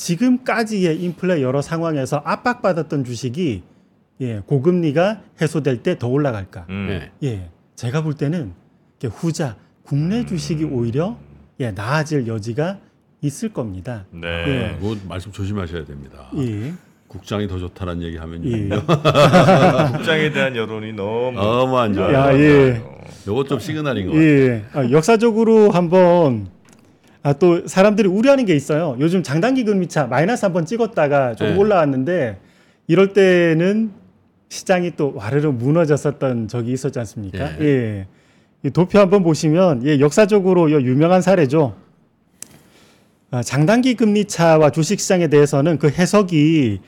지금까지의 0.01 0.99
인플레 1.03 1.43
여러 1.43 1.61
상황에서 1.61 2.21
압박받았던 2.25 3.03
주식이 3.03 3.61
예, 4.21 4.41
고금리가 4.45 5.21
해소될 5.39 5.83
때 5.83 5.95
더 5.97 6.07
올라갈까? 6.07 6.65
음. 6.69 6.87
예. 6.89 7.27
예. 7.27 7.49
제가 7.75 8.01
볼 8.01 8.15
때는 8.15 8.53
후자 9.03 9.55
국내 9.83 10.25
주식이 10.25 10.63
오히려 10.65 11.17
예, 11.59 11.71
나아질 11.71 12.27
여지가 12.27 12.79
있을 13.21 13.49
겁니다. 13.49 14.05
네. 14.11 14.27
예. 14.27 14.77
그거 14.79 14.95
말씀 15.07 15.31
조심하셔야 15.31 15.85
됩니다. 15.85 16.29
예. 16.37 16.73
국장이 17.07 17.47
더 17.47 17.59
좋다는 17.59 18.01
얘기 18.01 18.17
하면 18.17 18.43
예. 18.45 18.69
국장에 19.97 20.31
대한 20.31 20.55
여론이 20.55 20.93
너무 20.93 21.31
너무 21.39 21.77
안 21.77 21.93
좋아요. 21.93 22.13
야, 22.13 22.33
예. 22.39 22.81
요거 23.27 23.43
좀 23.43 23.59
시그널인 23.59 24.07
것 24.07 24.13
같아요. 24.13 24.27
예. 24.27 24.63
아, 24.73 24.89
역사적으로 24.89 25.69
한번 25.71 26.47
아, 27.23 27.33
또 27.33 27.67
사람들이 27.67 28.07
우려하는 28.07 28.45
게 28.45 28.55
있어요. 28.55 28.97
요즘 28.99 29.21
장단기 29.21 29.63
금리차 29.63 30.07
마이너스 30.07 30.45
한번 30.45 30.65
찍었다가 30.65 31.35
좀 31.35 31.49
네. 31.49 31.57
올라왔는데 31.57 32.39
이럴 32.87 33.13
때는 33.13 33.91
시장이 34.49 34.95
또 34.97 35.13
와르르 35.15 35.49
무너졌었던 35.49 36.47
적이 36.47 36.73
있었지 36.73 36.99
않습니까? 36.99 37.59
예. 37.59 37.65
예. 37.65 38.07
이 38.63 38.69
도표 38.69 38.99
한번 38.99 39.23
보시면 39.23 39.85
예, 39.85 39.99
역사적으로 39.99 40.69
이 40.69 40.73
유명한 40.73 41.21
사례죠. 41.21 41.75
아, 43.31 43.41
장단기 43.41 43.95
금리차와 43.95 44.71
주식시장에 44.71 45.27
대해서는 45.27 45.77
그 45.77 45.89
해석이 45.89 46.79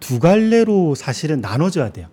두 0.00 0.20
갈래로 0.20 0.94
사실은 0.94 1.40
나눠져야 1.40 1.90
돼요. 1.90 2.06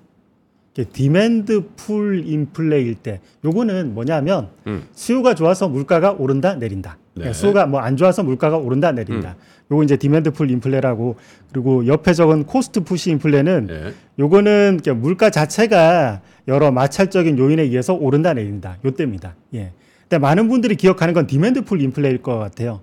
demand 0.93 1.71
pull 1.75 2.23
인플레일 2.25 2.95
때 2.95 3.19
요거는 3.43 3.93
뭐냐면 3.93 4.49
음. 4.67 4.83
수요가 4.93 5.35
좋아서 5.35 5.67
물가가 5.67 6.11
오른다 6.11 6.55
내린다. 6.55 6.97
네. 7.19 7.29
예, 7.29 7.33
수요가 7.33 7.65
뭐 7.65 7.79
안 7.81 7.95
좋아서 7.97 8.23
물가가 8.23 8.57
오른다 8.57 8.91
내린다. 8.91 9.35
요거 9.71 9.83
이제 9.83 9.95
demand 9.97 10.31
pull 10.31 10.49
인플레라고 10.51 11.15
그리고 11.51 11.85
옆에 11.87 12.13
적은 12.13 12.45
cost 12.45 12.81
push 12.83 13.11
인플레는 13.11 13.67
예. 13.69 13.93
요거는 14.17 14.79
물가 14.95 15.29
자체가 15.29 16.21
여러 16.47 16.71
마찰적인 16.71 17.37
요인에 17.37 17.63
의해서 17.63 17.93
오른다 17.93 18.33
내린다. 18.33 18.77
요때입니다. 18.83 19.35
예. 19.55 19.71
근데 20.01 20.17
많은 20.17 20.47
분들이 20.49 20.75
기억하는 20.75 21.13
건 21.13 21.27
demand 21.27 21.63
pull 21.65 21.81
인플레일 21.81 22.21
것 22.23 22.37
같아요. 22.37 22.81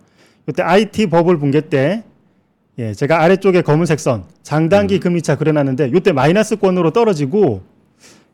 요때 0.48 0.62
IT 0.62 1.06
버블 1.08 1.38
붕괴 1.38 1.60
때 1.62 2.04
예, 2.78 2.92
제가 2.94 3.22
아래쪽에 3.22 3.62
검은색 3.62 3.98
선 3.98 4.24
장단기 4.42 5.00
금리차 5.00 5.36
그려놨는데 5.36 5.92
요때 5.92 6.12
마이너스권으로 6.12 6.92
떨어지고 6.92 7.62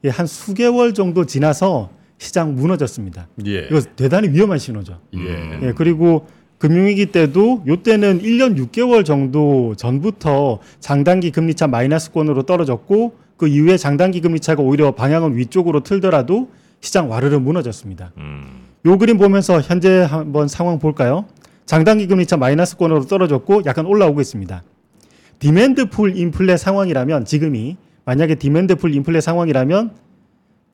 예, 0.05 0.09
한 0.11 0.27
수개월 0.27 0.95
정도 0.95 1.25
지나서 1.27 1.91
시장 2.23 2.55
무너졌습니다. 2.55 3.27
예. 3.47 3.67
이거 3.69 3.81
대단히 3.97 4.29
위험한 4.29 4.59
신호죠. 4.59 5.01
예. 5.17 5.59
예, 5.63 5.73
그리고 5.73 6.27
금융위기 6.59 7.07
때도 7.07 7.65
요때는 7.67 8.23
1년 8.23 8.57
6개월 8.57 9.05
정도 9.05 9.75
전부터 9.77 10.61
장단기 10.79 11.33
금리차 11.33 11.67
마이너스권으로 11.67 12.45
떨어졌고 12.45 13.17
그 13.37 13.49
이후에 13.49 13.77
장단기 13.77 14.21
금리차가 14.21 14.63
오히려 14.63 14.93
방향을 14.93 15.37
위쪽으로 15.37 15.81
틀더라도 15.81 16.49
시장 16.81 17.11
와르르 17.11 17.39
무너졌습니다. 17.39 18.13
음. 18.19 18.67
요 18.87 18.99
그림 18.99 19.19
보면서 19.19 19.61
현재 19.61 20.03
한번 20.03 20.47
상황 20.47 20.79
볼까요? 20.79 21.25
장단기 21.67 22.07
금리차 22.07 22.37
마이너스권으로 22.37 23.07
떨어졌고 23.07 23.63
약간 23.67 23.85
올라오고 23.87 24.21
있습니다. 24.21 24.63
demand 25.41 25.87
pull 25.87 26.17
인플레 26.17 26.57
상황이라면 26.57 27.25
지금이 27.25 27.77
만약에 28.05 28.37
demand 28.37 28.77
pull 28.77 28.95
인플레 28.95 29.21
상황이라면 29.21 29.91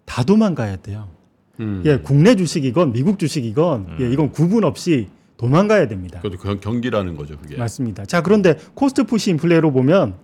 다 0.04 0.22
도망가야 0.24 0.76
돼요. 0.76 1.08
음. 1.60 1.82
예, 1.84 1.98
국내 1.98 2.34
주식이건 2.36 2.92
미국 2.92 3.18
주식이건 3.18 3.80
음. 3.88 3.96
예, 4.00 4.10
이건 4.10 4.30
구분 4.30 4.64
없이 4.64 5.08
도망가야 5.36 5.88
됩니다. 5.88 6.20
그것도 6.20 6.42
경- 6.42 6.60
경기라는 6.60 7.16
거죠, 7.16 7.38
그게. 7.38 7.56
맞습니다. 7.56 8.04
자, 8.04 8.22
그런데 8.22 8.56
cost 8.74 9.04
push 9.04 9.30
인플레로 9.30 9.72
보면 9.72 10.14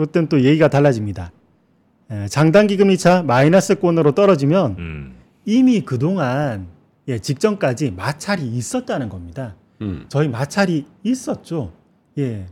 이때는 0.00 0.28
또 0.28 0.42
얘기가 0.42 0.68
달라집니다. 0.68 1.32
예, 2.10 2.26
장단기 2.28 2.76
금리차 2.76 3.22
마이너스권으로 3.22 4.12
떨어지면 4.12 4.76
음. 4.78 5.14
이미 5.44 5.80
그동안 5.82 6.68
예, 7.08 7.18
직전까지 7.18 7.92
마찰이 7.92 8.46
있었다는 8.46 9.08
겁니다. 9.08 9.56
음. 9.80 10.04
저희 10.08 10.28
마찰이 10.28 10.84
있었죠. 11.02 11.72
예. 12.18 12.46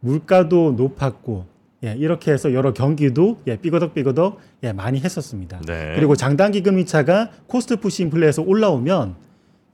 물가도 0.00 0.72
높았고 0.72 1.46
예, 1.84 1.94
이렇게 1.98 2.32
해서 2.32 2.52
여러 2.52 2.72
경기도 2.72 3.38
예, 3.46 3.56
삐거덕삐거덕 3.56 4.38
예, 4.62 4.72
많이 4.72 5.00
했었습니다. 5.00 5.60
네. 5.66 5.92
그리고 5.96 6.14
장단기 6.14 6.62
금리차가 6.62 7.30
cost 7.48 7.76
push 7.80 8.02
인플레에서 8.04 8.42
올라오면 8.42 9.16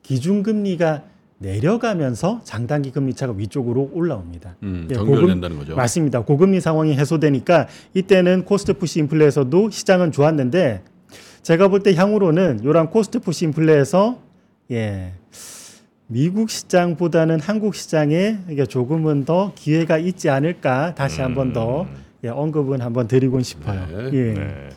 기준금리가 0.03 1.03
내려가면서 1.41 2.41
장단기 2.45 2.91
금리차가 2.91 3.35
위쪽으로 3.37 3.91
올라옵니다. 3.93 4.57
음. 4.63 4.89
예, 4.91 4.95
연결된다는 4.95 5.59
거죠. 5.59 5.77
맞습니다. 5.77 6.23
고금리 6.23 6.61
상황이 6.61 6.95
해소되니까 6.97 7.69
이때는 7.95 8.45
cost 8.45 8.73
push 8.73 8.99
인플레에서도 9.01 9.71
시장은 9.71 10.11
좋았는데 10.13 10.83
제가 11.43 11.69
볼 11.69 11.83
때 11.83 11.95
향후로는 11.95 12.65
요런 12.65 12.91
cost 12.91 13.21
push 13.21 13.45
인플레에서 13.47 14.19
예. 14.73 15.13
미국 16.11 16.49
시장보다는 16.49 17.39
한국 17.39 17.75
시장에 17.75 18.39
조금은 18.69 19.27
더 19.27 19.53
기회가 19.55 19.99
있지 19.99 20.31
않을까 20.31 20.95
다시 20.95 21.21
한번더 21.21 21.83
음. 21.83 22.05
예, 22.25 22.29
언급은 22.29 22.81
한번 22.81 23.07
드리고 23.07 23.41
싶어요. 23.43 23.87
네. 24.11 24.11
예. 24.15 24.33
네. 24.33 24.69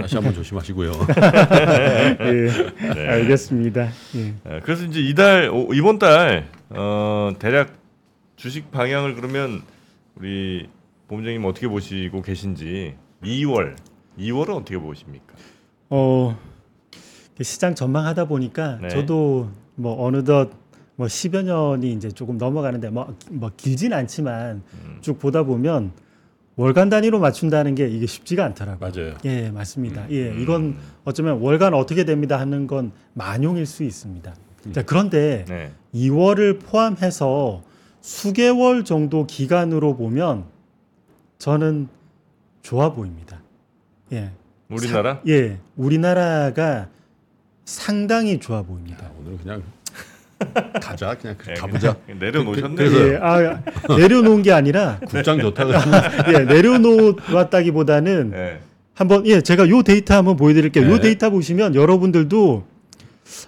다시 0.00 0.16
한번 0.16 0.34
조심하시고요. 0.34 0.90
예. 2.20 3.08
알겠습니다. 3.08 3.88
예. 4.16 4.34
예, 4.50 4.60
그래서 4.64 4.84
이제 4.84 4.98
이달 5.00 5.48
오- 5.48 5.72
이번 5.72 6.00
달 6.00 6.48
어, 6.70 7.30
대략 7.38 7.74
주식 8.34 8.72
방향을 8.72 9.14
그러면 9.14 9.62
우리 10.16 10.68
본부장님 11.06 11.44
어떻게 11.44 11.68
보시고 11.68 12.20
계신지 12.20 12.96
2월 13.22 13.76
2월은 14.18 14.56
어떻게 14.56 14.76
보십니까? 14.76 15.36
어, 15.88 16.36
시장 17.40 17.76
전망하다 17.76 18.24
보니까 18.24 18.78
네. 18.82 18.88
저도 18.88 19.48
뭐 19.74 20.04
어느덧 20.04 20.50
뭐 20.96 21.06
10여 21.06 21.42
년이 21.42 21.92
이제 21.92 22.10
조금 22.10 22.38
넘어가는데 22.38 22.90
뭐, 22.90 23.16
뭐 23.30 23.50
길진 23.56 23.92
않지만 23.92 24.62
음. 24.84 24.98
쭉 25.00 25.18
보다 25.18 25.42
보면 25.42 25.92
월간 26.56 26.90
단위로 26.90 27.18
맞춘다는 27.18 27.74
게 27.74 27.88
이게 27.88 28.06
쉽지가 28.06 28.44
않더라고요. 28.44 28.90
맞아요. 28.94 29.14
예, 29.24 29.50
맞습니다. 29.50 30.08
예, 30.10 30.28
음. 30.28 30.40
이건 30.40 30.76
어쩌면 31.04 31.40
월간 31.40 31.72
어떻게 31.72 32.04
됩니다 32.04 32.38
하는 32.38 32.66
건 32.66 32.92
만용일 33.14 33.66
수 33.66 33.82
있습니다. 33.84 34.34
자, 34.72 34.82
그런데 34.82 35.44
네. 35.48 35.72
2월을 35.94 36.60
포함해서 36.60 37.62
수개월 38.00 38.84
정도 38.84 39.26
기간으로 39.26 39.96
보면 39.96 40.44
저는 41.38 41.88
좋아 42.62 42.92
보입니다. 42.92 43.40
예. 44.12 44.30
우리나라 44.68 45.20
예, 45.26 45.58
우리나라가 45.76 46.88
상당히 47.64 48.38
좋아 48.40 48.62
보입니다. 48.62 49.04
야, 49.06 49.10
오늘은 49.20 49.38
그냥 49.38 49.62
가자, 50.82 51.14
그냥 51.16 51.36
예, 51.48 51.54
가보자. 51.54 51.96
그냥 52.04 52.18
내려놓으셨네. 52.18 52.74
그- 52.74 52.90
그래서- 52.90 53.08
예, 53.12 53.16
아, 53.22 53.62
내려놓은 53.96 54.42
게 54.42 54.52
아니라 54.52 54.98
국장 55.06 55.38
좋다고. 55.40 55.72
예, 56.34 56.40
내려놓았다기보다는 56.40 58.30
네. 58.30 58.60
한번 58.94 59.26
예, 59.26 59.40
제가 59.40 59.68
요 59.68 59.82
데이터 59.82 60.14
한번 60.16 60.36
보여드릴게요. 60.36 60.84
요 60.90 60.94
네. 60.96 61.00
데이터 61.00 61.30
보시면 61.30 61.74
여러분들도 61.74 62.64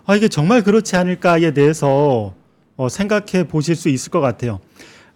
아 0.07 0.17
이게 0.17 0.29
정말 0.29 0.63
그렇지 0.63 0.97
않을까에 0.97 1.53
대해서 1.53 2.33
어, 2.77 2.89
생각해 2.89 3.47
보실 3.49 3.75
수 3.77 3.89
있을 3.89 4.11
것 4.11 4.21
같아요. 4.21 4.61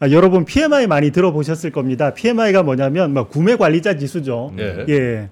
아, 0.00 0.10
여러분 0.10 0.44
PMI 0.44 0.86
많이 0.86 1.10
들어보셨을 1.10 1.70
겁니다. 1.70 2.12
PMI가 2.14 2.62
뭐냐면 2.62 3.14
뭐 3.14 3.26
구매 3.28 3.56
관리자 3.56 3.96
지수죠. 3.96 4.52
예. 4.58 4.84
예. 4.88 5.28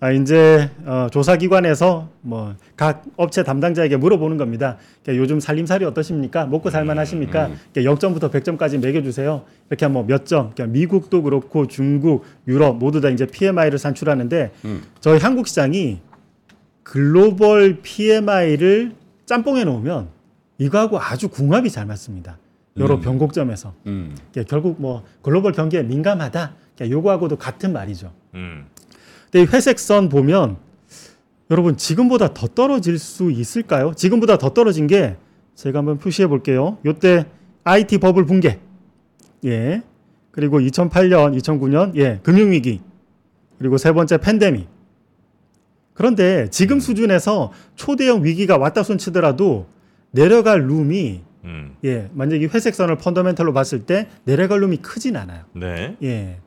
아, 0.00 0.10
이제 0.12 0.70
어, 0.84 1.08
조사기관에서 1.10 2.08
뭐 2.22 2.54
각 2.76 3.04
업체 3.16 3.42
담당자에게 3.42 3.96
물어보는 3.96 4.36
겁니다. 4.36 4.76
그러니까 5.02 5.22
요즘 5.22 5.40
살림살이 5.40 5.86
어떠십니까? 5.86 6.44
먹고 6.46 6.68
살만하십니까? 6.68 7.46
음. 7.46 7.58
그러니까 7.72 7.94
0점부터 7.94 8.30
100점까지 8.30 8.78
매겨주세요. 8.78 9.44
이렇게 9.70 9.86
하면 9.86 10.06
몇 10.06 10.26
점? 10.26 10.52
그러니까 10.52 10.66
미국도 10.78 11.22
그렇고 11.22 11.66
중국, 11.66 12.24
유럽 12.46 12.76
모두 12.76 13.00
다 13.00 13.08
이제 13.08 13.26
PMI를 13.26 13.78
산출하는데 13.78 14.52
음. 14.66 14.82
저희 15.00 15.18
한국 15.18 15.48
시장이 15.48 16.00
글로벌 16.82 17.78
PMI를 17.82 18.92
짬뽕해 19.24 19.64
놓으면 19.64 20.08
이거하고 20.58 21.00
아주 21.00 21.28
궁합이 21.28 21.70
잘 21.70 21.86
맞습니다. 21.86 22.38
여러 22.76 22.96
음. 22.96 23.00
변곡점에서 23.00 23.72
음. 23.86 24.14
그러니까 24.32 24.50
결국 24.50 24.76
뭐 24.78 25.02
글로벌 25.22 25.52
경기에 25.52 25.82
민감하다. 25.82 26.54
그러니까 26.76 26.94
요거하고도 26.94 27.36
같은 27.36 27.72
말이죠. 27.72 28.12
음. 28.34 28.66
이 29.36 29.44
회색선 29.44 30.08
보면 30.08 30.56
여러분 31.50 31.76
지금보다 31.76 32.34
더 32.34 32.46
떨어질 32.48 32.98
수 32.98 33.30
있을까요? 33.30 33.92
지금보다 33.94 34.38
더 34.38 34.50
떨어진 34.50 34.86
게 34.86 35.16
제가 35.54 35.78
한번 35.78 35.98
표시해 35.98 36.26
볼게요. 36.26 36.78
요때 36.84 37.26
IT 37.64 37.98
버블 37.98 38.26
붕괴. 38.26 38.58
예. 39.44 39.82
그리고 40.30 40.60
2008년, 40.60 41.38
2009년 41.40 41.96
예, 41.96 42.20
금융 42.22 42.50
위기. 42.50 42.80
그리고 43.58 43.78
세 43.78 43.92
번째 43.92 44.18
팬데믹. 44.18 44.68
그런데 45.94 46.48
지금 46.50 46.78
수준에서 46.78 47.52
초대형 47.74 48.22
위기가 48.24 48.58
왔다 48.58 48.82
손 48.82 48.98
치더라도 48.98 49.66
내려갈 50.10 50.66
룸이 50.66 51.22
음. 51.44 51.76
예, 51.84 52.10
만약에 52.12 52.44
이 52.44 52.46
회색선을 52.46 52.98
펀더멘털로 52.98 53.52
봤을 53.52 53.86
때 53.86 54.08
내려갈 54.24 54.60
룸이 54.60 54.78
크진 54.78 55.16
않아요. 55.16 55.44
네. 55.54 55.96
예. 56.02 56.40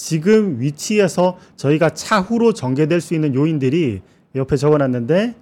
지금 0.00 0.58
위치에서 0.60 1.38
저희가 1.56 1.90
차후로 1.90 2.54
전개될 2.54 3.02
수 3.02 3.14
있는 3.14 3.34
요인들이 3.34 4.00
옆에 4.34 4.56
적어놨는데 4.56 5.34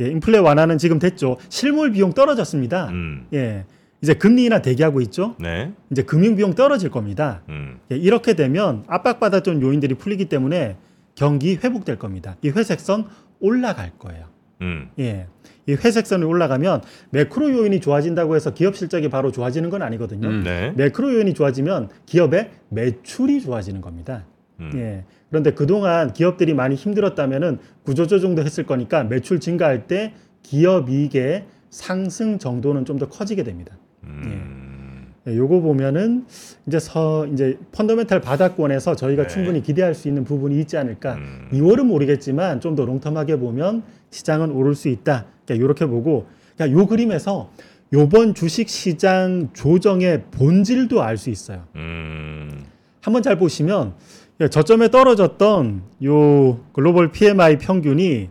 예, 0.00 0.06
인플레 0.08 0.38
완화는 0.38 0.78
지금 0.78 0.98
됐죠. 0.98 1.36
실물 1.48 1.92
비용 1.92 2.12
떨어졌습니다. 2.12 2.88
음. 2.88 3.26
예. 3.32 3.66
이제 4.02 4.14
금리 4.14 4.44
인하 4.44 4.62
대기하고 4.62 5.00
있죠. 5.02 5.36
네. 5.38 5.72
이제 5.90 6.02
금융 6.02 6.34
비용 6.34 6.54
떨어질 6.54 6.90
겁니다. 6.90 7.42
음. 7.48 7.78
예, 7.92 7.96
이렇게 7.96 8.34
되면 8.34 8.84
압박받았던 8.88 9.62
요인들이 9.62 9.94
풀리기 9.94 10.24
때문에 10.24 10.76
경기 11.14 11.56
회복될 11.56 11.98
겁니다. 11.98 12.36
이 12.42 12.48
회색선 12.50 13.06
올라갈 13.38 13.92
거예요. 13.98 14.26
음. 14.60 14.90
예. 14.98 15.28
이 15.68 15.74
회색선이 15.74 16.24
올라가면 16.24 16.80
매크로 17.10 17.52
요인이 17.52 17.80
좋아진다고 17.80 18.34
해서 18.34 18.54
기업 18.54 18.74
실적이 18.74 19.10
바로 19.10 19.30
좋아지는 19.30 19.68
건 19.70 19.82
아니거든요. 19.82 20.26
음. 20.26 20.42
네. 20.42 20.72
매크로 20.76 21.14
요인이 21.14 21.34
좋아지면 21.34 21.90
기업의 22.06 22.50
매출이 22.70 23.42
좋아지는 23.42 23.80
겁니다. 23.82 24.24
음. 24.60 24.70
예. 24.74 25.04
그런데 25.28 25.52
그동안 25.52 26.12
기업들이 26.14 26.54
많이 26.54 26.74
힘들었다면은 26.74 27.58
구조 27.84 28.06
조정도 28.06 28.42
했을 28.42 28.64
거니까 28.64 29.04
매출 29.04 29.40
증가할 29.40 29.86
때 29.86 30.14
기업 30.42 30.88
이익의 30.88 31.44
상승 31.68 32.38
정도는 32.38 32.86
좀 32.86 32.98
더 32.98 33.06
커지게 33.08 33.42
됩니다. 33.42 33.76
음. 34.04 35.12
예, 35.26 35.36
요거 35.36 35.60
보면은 35.60 36.24
이제 36.66 36.78
서 36.78 37.26
이제 37.26 37.58
펀더멘탈 37.72 38.22
바닥권에서 38.22 38.96
저희가 38.96 39.24
네. 39.24 39.28
충분히 39.28 39.62
기대할 39.62 39.94
수 39.94 40.08
있는 40.08 40.24
부분이 40.24 40.58
있지 40.60 40.78
않을까. 40.78 41.14
음. 41.16 41.48
2월은 41.52 41.84
모르겠지만 41.84 42.60
좀 42.60 42.74
더 42.74 42.86
롱텀하게 42.86 43.38
보면 43.38 43.82
시장은 44.10 44.50
오를 44.50 44.74
수 44.74 44.88
있다. 44.88 45.26
이렇게 45.54 45.86
보고 45.86 46.26
그러니까 46.56 46.78
요 46.80 46.86
그림에서 46.86 47.50
요번 47.92 48.34
주식 48.34 48.68
시장 48.68 49.48
조정의 49.54 50.24
본질도 50.30 51.02
알 51.02 51.16
수 51.16 51.30
있어요. 51.30 51.64
음. 51.76 52.64
한번 53.00 53.22
잘 53.22 53.36
보시면 53.38 53.94
예, 54.40 54.48
저점에 54.48 54.90
떨어졌던 54.90 55.82
요 56.04 56.60
글로벌 56.72 57.10
PMI 57.10 57.58
평균이 57.58 58.28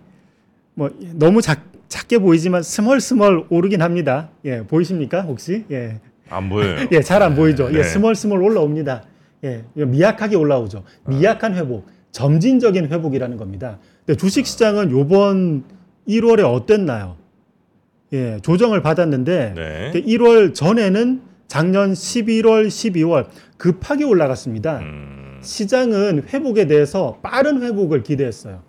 뭐 0.75 0.89
너무 1.13 1.41
작, 1.41 1.63
작게 1.89 2.19
보이지만 2.19 2.61
스멀스멀 2.63 3.45
오르긴 3.49 3.81
합니다. 3.81 4.29
예, 4.45 4.61
보이십니까 4.63 5.21
혹시? 5.21 5.65
예, 5.71 5.99
안 6.29 6.49
보여요. 6.49 6.87
예, 6.91 7.01
잘 7.01 7.23
안 7.23 7.35
보이죠. 7.35 7.69
네. 7.69 7.79
예, 7.79 7.83
스멀스멀 7.83 8.41
올라옵니다. 8.41 9.03
예, 9.43 9.63
미약하게 9.73 10.35
올라오죠. 10.35 10.83
미약한 11.07 11.55
회복, 11.55 11.87
점진적인 12.11 12.87
회복이라는 12.91 13.37
겁니다. 13.37 13.79
근데 14.05 14.17
주식 14.17 14.45
시장은 14.45 14.91
요번 14.91 15.63
1월에 16.07 16.43
어땠나요? 16.43 17.17
예, 18.13 18.39
조정을 18.41 18.81
받았는데 18.81 19.53
네. 19.55 19.91
1월 20.01 20.53
전에는 20.53 21.21
작년 21.47 21.93
11월, 21.93 22.67
12월 22.67 23.27
급하게 23.57 24.05
올라갔습니다. 24.05 24.79
음, 24.79 25.39
시장은 25.41 26.23
회복에 26.29 26.67
대해서 26.67 27.19
빠른 27.21 27.61
회복을 27.61 28.03
기대했어요. 28.03 28.63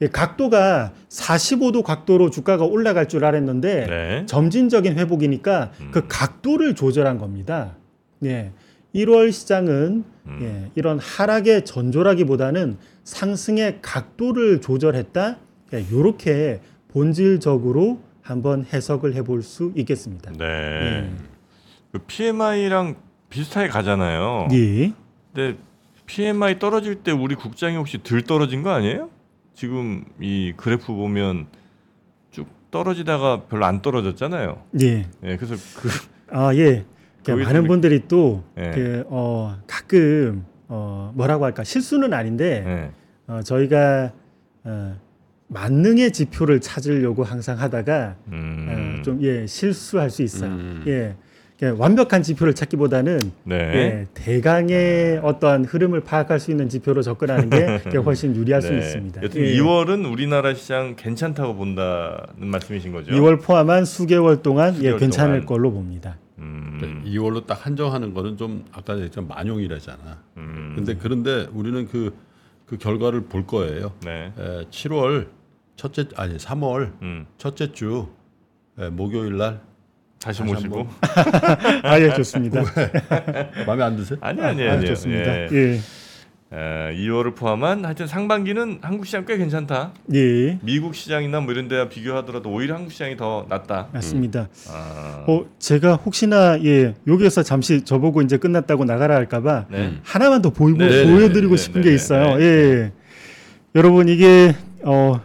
예, 0.00 0.06
각도가 0.06 0.92
45도 1.08 1.82
각도로 1.82 2.30
주가가 2.30 2.64
올라갈 2.64 3.08
줄 3.08 3.24
알았는데 3.24 3.86
네. 3.86 4.26
점진적인 4.26 4.96
회복이니까 4.96 5.72
음. 5.80 5.88
그 5.90 6.06
각도를 6.08 6.74
조절한 6.74 7.18
겁니다. 7.18 7.76
예. 8.24 8.52
1월 8.94 9.32
시장은 9.32 10.04
음. 10.26 10.38
예, 10.42 10.70
이런 10.76 10.98
하락의 10.98 11.64
전조라기보다는 11.64 12.76
상승의 13.04 13.78
각도를 13.82 14.60
조절했다. 14.60 15.38
예, 15.74 15.80
이렇게 15.80 16.60
본질적으로 16.88 18.00
한번 18.22 18.64
해석을 18.64 19.14
해볼 19.14 19.42
수 19.42 19.72
있겠습니다. 19.76 20.32
네. 20.32 21.10
그 21.92 21.98
PMI랑 21.98 22.96
비슷하게 23.30 23.68
가잖아요. 23.68 24.48
예. 24.52 24.92
근데 25.32 25.58
PMI 26.06 26.58
떨어질 26.58 26.96
때 26.96 27.10
우리 27.10 27.34
국장이 27.34 27.76
혹시 27.76 28.02
덜 28.02 28.22
떨어진 28.22 28.62
거 28.62 28.70
아니에요? 28.70 29.10
지금 29.54 30.04
이 30.20 30.52
그래프 30.56 30.86
보면 30.86 31.46
쭉 32.30 32.46
떨어지다가 32.70 33.44
별로 33.44 33.66
안 33.66 33.82
떨어졌잖아요. 33.82 34.62
예. 34.80 35.06
예, 35.24 35.36
그래서 35.36 35.54
그 35.80 35.88
아, 36.30 36.54
예. 36.54 36.84
그러니까 37.22 37.32
거기서 37.32 37.48
많은 37.48 37.66
분들이 37.66 38.08
또 38.08 38.44
예. 38.58 38.70
그, 38.70 39.04
어, 39.08 39.58
가끔 39.66 40.44
어, 40.68 41.12
뭐라고 41.14 41.44
할까 41.44 41.64
실수는 41.64 42.12
아닌데 42.12 42.64
예. 42.66 43.32
어, 43.32 43.42
저희가 43.42 44.12
어, 44.64 44.96
만능의 45.48 46.12
지표를 46.12 46.60
찾으려고 46.60 47.24
항상 47.24 47.58
하다가 47.58 48.16
음, 48.32 48.98
어, 48.98 49.02
좀 49.02 49.22
예, 49.22 49.46
실수할 49.46 50.10
수 50.10 50.22
있어요. 50.22 50.50
음. 50.50 50.84
예. 50.86 51.16
그러니까 51.58 51.82
완벽한 51.82 52.22
지표를 52.22 52.54
찾기보다는 52.54 53.18
네. 53.42 53.56
예, 53.56 54.06
대강의 54.14 55.18
어떠한 55.24 55.64
흐름을 55.64 56.02
파악할 56.02 56.38
수 56.38 56.52
있는 56.52 56.68
지표로 56.68 57.02
접근하는 57.02 57.50
게 57.50 57.80
그게 57.82 57.98
훨씬 57.98 58.36
유리할 58.36 58.62
수 58.62 58.70
네. 58.70 58.78
있습니다. 58.78 59.22
여튼 59.24 59.40
예. 59.40 59.56
2월은 59.56 60.08
우리나라 60.10 60.54
시장 60.54 60.94
괜찮다고 60.94 61.56
본다는 61.56 62.46
말씀이신 62.46 62.92
거죠? 62.92 63.10
2월 63.12 63.42
포함한 63.42 63.86
수개월 63.86 64.42
동안 64.42 64.74
예, 64.74 64.76
수개월 64.76 64.98
괜찮을 65.00 65.32
동안. 65.40 65.46
걸로 65.46 65.72
봅니다. 65.72 66.18
음, 66.38 67.02
2월로 67.06 67.44
딱 67.46 67.66
한정하는 67.66 68.14
거는 68.14 68.36
좀 68.36 68.64
아까 68.70 68.92
얘기했지만 68.92 69.26
만용이라잖아. 69.26 70.22
음, 70.36 70.72
근데 70.76 70.94
그런데 70.94 71.48
우리는 71.52 71.88
그, 71.88 72.14
그 72.66 72.76
결과를 72.78 73.22
볼 73.22 73.44
거예요. 73.48 73.94
네. 74.04 74.32
에, 74.38 74.64
7월 74.70 75.26
첫째 75.78 76.06
아니 76.16 76.36
3월 76.36 76.90
음, 77.02 77.26
첫째 77.38 77.72
주 77.72 78.08
에, 78.78 78.88
목요일 78.90 79.38
날 79.38 79.60
다시 80.18 80.40
다시 80.40 80.52
모시고 80.52 80.78
한번. 80.78 81.84
아, 81.84 82.00
예, 82.00 82.12
좋습니다. 82.14 82.62
마음에 83.64 83.84
안 83.84 83.96
드세요? 83.96 84.18
아니 84.20 84.40
아니 84.42 84.68
아, 84.68 84.72
아니 84.72 84.86
좋습니다. 84.86 85.42
예. 85.42 85.48
예. 85.52 85.80
에, 86.50 86.96
2월을 86.96 87.36
포함한 87.36 87.84
하여튼 87.84 88.08
상반기는 88.08 88.80
한국 88.82 89.06
시장 89.06 89.24
꽤 89.24 89.36
괜찮다. 89.36 89.92
예. 90.14 90.58
미국 90.62 90.96
시장이나 90.96 91.40
뭐 91.42 91.52
이런 91.52 91.68
데와 91.68 91.88
비교하더라도 91.88 92.50
오히려 92.50 92.74
한국 92.74 92.90
시장이 92.90 93.16
더 93.16 93.46
낫다. 93.48 93.90
맞습니다. 93.92 94.48
아, 94.70 95.24
어, 95.28 95.44
제가 95.60 95.94
혹시나 95.94 96.58
예, 96.64 96.96
여기에서 97.06 97.44
잠시 97.44 97.84
저보고 97.84 98.22
이제 98.22 98.36
끝났다고 98.36 98.84
나가라 98.84 99.14
할까 99.14 99.40
봐 99.42 99.66
네. 99.70 99.94
하나만 100.02 100.42
더 100.42 100.50
보이고 100.50 100.78
네, 100.78 101.04
보여드리고 101.04 101.54
네, 101.54 101.62
싶은 101.62 101.80
네, 101.82 101.84
게 101.84 101.88
네, 101.90 101.94
있어요. 101.94 102.36
네. 102.36 102.44
예, 102.44 102.92
여러분 103.76 104.08
이게 104.08 104.56
어, 104.82 105.20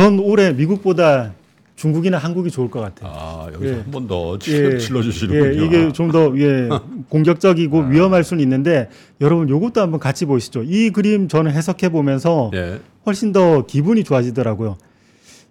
전 0.00 0.18
올해 0.18 0.54
미국보다 0.54 1.34
중국이나 1.76 2.16
한국이 2.16 2.50
좋을 2.50 2.70
것 2.70 2.80
같아요. 2.80 3.12
아 3.14 3.48
여기서 3.52 3.74
예. 3.74 3.80
한번 3.80 4.06
더 4.06 4.38
예. 4.48 4.78
질러 4.78 5.02
주시는군요. 5.02 5.60
예, 5.60 5.66
이게 5.66 5.92
좀 5.92 6.10
더 6.10 6.32
예, 6.38 6.70
공격적이고 7.10 7.82
아. 7.82 7.86
위험할 7.86 8.24
수는 8.24 8.42
있는데 8.42 8.88
여러분 9.20 9.50
요것도 9.50 9.78
한번 9.82 10.00
같이 10.00 10.24
보시죠. 10.24 10.62
이 10.62 10.88
그림 10.88 11.28
저는 11.28 11.50
해석해 11.52 11.90
보면서 11.90 12.50
예. 12.54 12.80
훨씬 13.04 13.32
더 13.32 13.66
기분이 13.66 14.02
좋아지더라고요. 14.02 14.78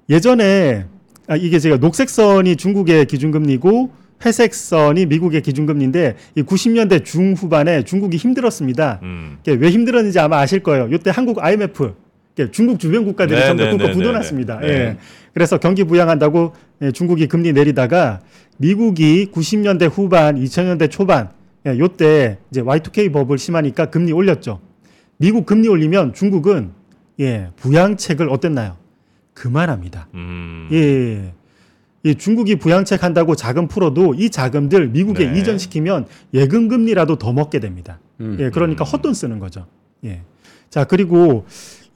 예전에 0.10 0.86
아, 1.28 1.36
이게 1.36 1.60
제가 1.60 1.78
녹색 1.78 2.10
선이 2.10 2.56
중국의 2.56 3.06
기준금리고 3.06 3.92
회색 4.26 4.56
선이 4.56 5.06
미국의 5.06 5.44
기준금리인데 5.44 6.16
이 6.36 6.42
90년대 6.42 7.06
중후반에 7.06 7.84
중국이 7.84 8.18
힘들었습니다. 8.18 9.00
음. 9.04 9.38
왜 9.46 9.70
힘들었는지 9.70 10.20
아마 10.20 10.40
아실 10.40 10.62
거예요. 10.62 10.90
이때 10.92 11.12
한국 11.12 11.38
IMF 11.44 11.94
중국 12.47 12.80
주변 12.80 13.06
국가들이 13.06 13.39
네, 13.39 13.45
전부 13.45 13.63
네, 13.63 13.78
다 13.78 13.88
네, 13.88 13.93
굳어놨습니다. 13.93 14.60
네, 14.60 14.67
네. 14.67 14.73
예. 14.73 14.97
그래서 15.34 15.58
경기 15.58 15.84
부양한다고 15.84 16.54
예, 16.82 16.91
중국이 16.91 17.28
금리 17.28 17.54
내리다가 17.54 18.21
미국이 18.58 19.30
90년대 19.32 19.89
후반, 19.91 20.36
2000년대 20.36 20.89
초반 20.89 21.30
예, 21.65 21.78
요때 21.78 22.38
이제 22.52 22.62
Y2K 22.62 23.12
버블 23.12 23.38
심하니까 23.38 23.88
금리 23.88 24.12
올렸죠. 24.12 24.60
미국 25.17 25.45
금리 25.45 25.67
올리면 25.67 26.13
중국은 26.13 26.71
예, 27.19 27.49
부양책을 27.58 28.30
어땠나요? 28.30 28.78
그만합니다. 29.34 30.08
음. 30.13 30.69
예. 30.71 31.34
이 32.04 32.15
중국이 32.15 32.56
부양책 32.56 33.04
한다고 33.04 33.36
자금 33.36 33.67
풀어도 33.67 34.13
이 34.13 34.30
자금들 34.30 34.88
미국에 34.89 35.30
네. 35.30 35.39
이전시키면 35.39 36.08
예금 36.34 36.69
금리라도 36.69 37.17
더 37.17 37.34
먹게 37.34 37.60
됩니다. 37.60 37.99
음. 38.21 38.38
예, 38.39 38.49
그러니까 38.49 38.86
헛돈 38.86 39.13
쓰는 39.13 39.39
거죠. 39.39 39.65
예. 40.06 40.21
자, 40.69 40.86
그리고 40.86 41.45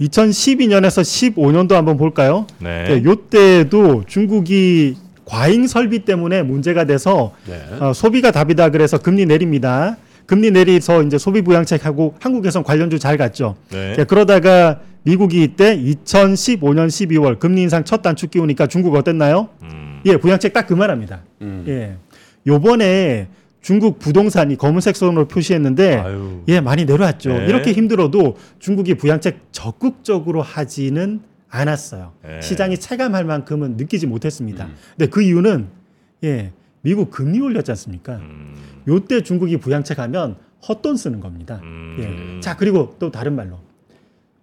2012년에서 0.04 1.02
15년도 1.02 1.74
한번 1.74 1.98
볼까요? 1.98 2.48
네. 2.60 2.88
예, 2.90 3.04
요때도 3.04 4.04
중국이 4.08 4.96
과잉 5.26 5.68
설비 5.68 6.00
때문에 6.00 6.44
문제가 6.44 6.86
돼서 6.86 7.34
네. 7.48 7.62
어, 7.80 7.94
소비가 7.94 8.32
답이다 8.32 8.70
그래서 8.70 8.98
금리 8.98 9.26
내립니다. 9.26 9.98
금리 10.26 10.52
내리서 10.52 11.04
이제 11.04 11.18
소비 11.18 11.42
부양책하고 11.42 12.16
한국에선 12.20 12.64
관련주 12.64 13.00
잘 13.00 13.18
갔죠. 13.18 13.56
네. 13.70 13.96
예, 14.00 14.04
그러다가 14.04 14.80
미국이 15.04 15.44
이때 15.44 15.78
2015년 15.78 16.88
12월 16.88 17.40
금리 17.40 17.62
인상 17.64 17.84
첫 17.84 18.02
단축 18.02 18.32
끼우니까 18.32 18.68
중국 18.68 18.96
어땠나요? 18.96 19.50
음. 19.64 20.02
예, 20.06 20.18
부양책 20.18 20.54
딱 20.54 20.68
그만합니다. 20.68 21.22
음. 21.42 21.66
예. 21.68 21.98
요번에 22.48 23.28
중국 23.64 23.98
부동산이 23.98 24.58
검은색 24.58 24.96
선으로 24.96 25.28
표시했는데 25.28 25.96
아유. 25.96 26.44
예, 26.50 26.60
많이 26.60 26.84
내려왔죠. 26.84 27.30
네. 27.30 27.46
이렇게 27.48 27.72
힘들어도 27.72 28.36
중국이 28.60 28.96
부양책 28.96 29.40
적극적으로 29.54 30.42
하지는 30.42 31.22
않았어요. 31.50 32.12
네. 32.24 32.42
시장이 32.42 32.78
체감할 32.78 33.24
만큼은 33.24 33.78
느끼지 33.78 34.06
못했습니다. 34.06 34.66
음. 34.66 34.76
근데 34.98 35.10
그 35.10 35.22
이유는 35.22 35.68
예, 36.26 36.52
미국 36.82 37.10
금리 37.10 37.40
올렸지 37.40 37.72
않습니까? 37.72 38.18
음. 38.18 38.54
요때 38.88 39.24
중국이 39.24 39.56
부양책 39.58 39.98
하면 39.98 40.36
헛돈 40.68 40.98
쓰는 40.98 41.22
겁니다. 41.22 41.62
음. 41.64 42.36
예. 42.38 42.42
자, 42.42 42.58
그리고 42.58 42.98
또 43.00 43.12
다른 43.12 43.34
말로 43.34 43.60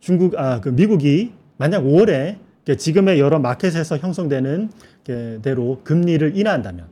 중국 0.00 0.35
아, 0.38 0.62
그 0.62 0.70
미국이 0.70 1.33
만약 1.59 1.83
5월에 1.83 2.38
지금의 2.78 3.20
여러 3.20 3.38
마켓에서 3.38 3.98
형성되는 3.98 4.70
게 5.04 5.38
대로 5.42 5.83
금리를 5.85 6.38
인하한다면 6.38 6.87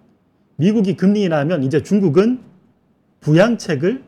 미국이 0.58 0.96
금리 0.96 1.22
인하하면 1.22 1.62
이제 1.62 1.82
중국은 1.82 2.40
부양책을 3.20 4.02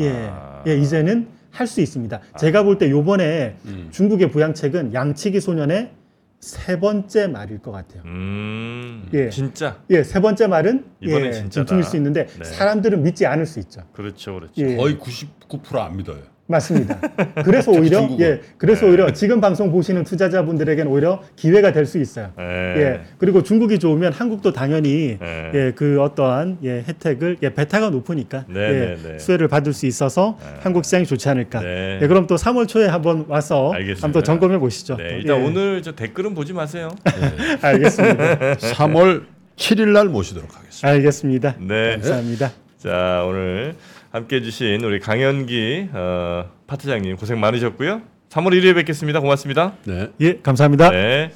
예, 0.00 0.28
아. 0.30 0.62
예 0.66 0.76
이제는 0.76 1.28
할 1.50 1.66
수 1.66 1.80
있습니다. 1.80 2.20
제가 2.38 2.62
볼 2.62 2.78
때 2.78 2.88
요번에 2.90 3.56
음. 3.64 3.88
중국의 3.90 4.30
부양책은 4.30 4.94
양치기 4.94 5.40
소년의 5.40 5.90
세 6.38 6.78
번째 6.78 7.26
말일 7.26 7.58
것 7.58 7.72
같아요. 7.72 8.02
음. 8.04 9.08
예. 9.12 9.30
진짜. 9.30 9.78
예, 9.90 10.04
세 10.04 10.20
번째 10.20 10.46
말은 10.46 10.84
이번엔 11.00 11.26
예, 11.26 11.32
진짜다. 11.32 11.66
중일 11.66 11.82
수 11.82 11.96
있는데 11.96 12.26
네. 12.26 12.44
사람들은 12.44 13.02
믿지 13.02 13.26
않을 13.26 13.46
수 13.46 13.58
있죠. 13.58 13.82
그렇죠, 13.92 14.34
그렇죠. 14.34 14.52
예. 14.58 14.76
거의 14.76 14.96
99%안 14.96 15.96
믿어요. 15.96 16.22
맞습니다. 16.50 16.98
그래서 17.44 17.70
오히려 17.70 17.98
중국은. 18.00 18.24
예, 18.24 18.40
그래서 18.58 18.84
네. 18.86 18.90
오히려 18.90 19.12
지금 19.12 19.40
방송 19.40 19.70
보시는 19.70 20.04
투자자분들에게는 20.04 20.90
오히려 20.90 21.22
기회가 21.36 21.72
될 21.72 21.90
수 21.90 21.98
있어요. 21.98 22.30
예. 22.38 22.42
예, 22.80 23.00
그리고 23.18 23.42
중국이 23.42 23.78
좋으면 23.78 24.12
한국도 24.12 24.52
당연히 24.52 25.18
예. 25.20 25.50
예, 25.54 25.72
그 25.74 26.00
어떠한 26.00 26.58
예, 26.62 26.84
혜택을 26.86 27.38
예, 27.42 27.52
베타가 27.52 27.90
높으니까 27.90 28.44
네, 28.48 28.60
예, 28.60 28.70
네, 28.70 28.96
네. 29.12 29.18
수혜를 29.18 29.48
받을 29.48 29.72
수 29.72 29.86
있어서 29.86 30.38
네. 30.40 30.60
한국 30.60 30.84
시장이 30.84 31.04
좋지 31.06 31.28
않을까. 31.28 31.60
네. 31.60 31.98
예, 32.00 32.06
그럼 32.06 32.26
또 32.26 32.36
3월 32.36 32.68
초에 32.68 32.86
한번 32.86 33.24
와서 33.28 33.72
알겠습니다. 33.72 34.06
한번 34.06 34.20
또 34.20 34.24
점검해 34.24 34.58
보시죠. 34.58 34.96
네, 34.96 35.18
일단 35.20 35.40
예, 35.40 35.44
오늘 35.44 35.82
저 35.82 35.92
댓글은 35.92 36.34
보지 36.34 36.52
마세요. 36.52 36.90
알겠습니다. 37.60 38.54
3월 38.56 39.24
7일 39.56 39.88
날 39.88 40.08
모시도록 40.08 40.48
하겠습니다. 40.56 40.88
알겠습니다. 40.88 41.56
네. 41.60 41.92
감사합니다. 41.92 42.52
자, 42.78 43.24
오늘 43.26 43.74
함께 44.10 44.36
해 44.36 44.42
주신 44.42 44.82
우리 44.84 44.98
강현기 44.98 45.90
어, 45.92 46.50
파트장님 46.66 47.16
고생 47.16 47.38
많으셨고요. 47.40 48.02
3월 48.30 48.48
1일에 48.52 48.74
뵙겠습니다. 48.74 49.20
고맙습니다. 49.20 49.74
네. 49.84 50.08
예, 50.20 50.38
감사합니다. 50.40 50.90
네. 50.90 51.32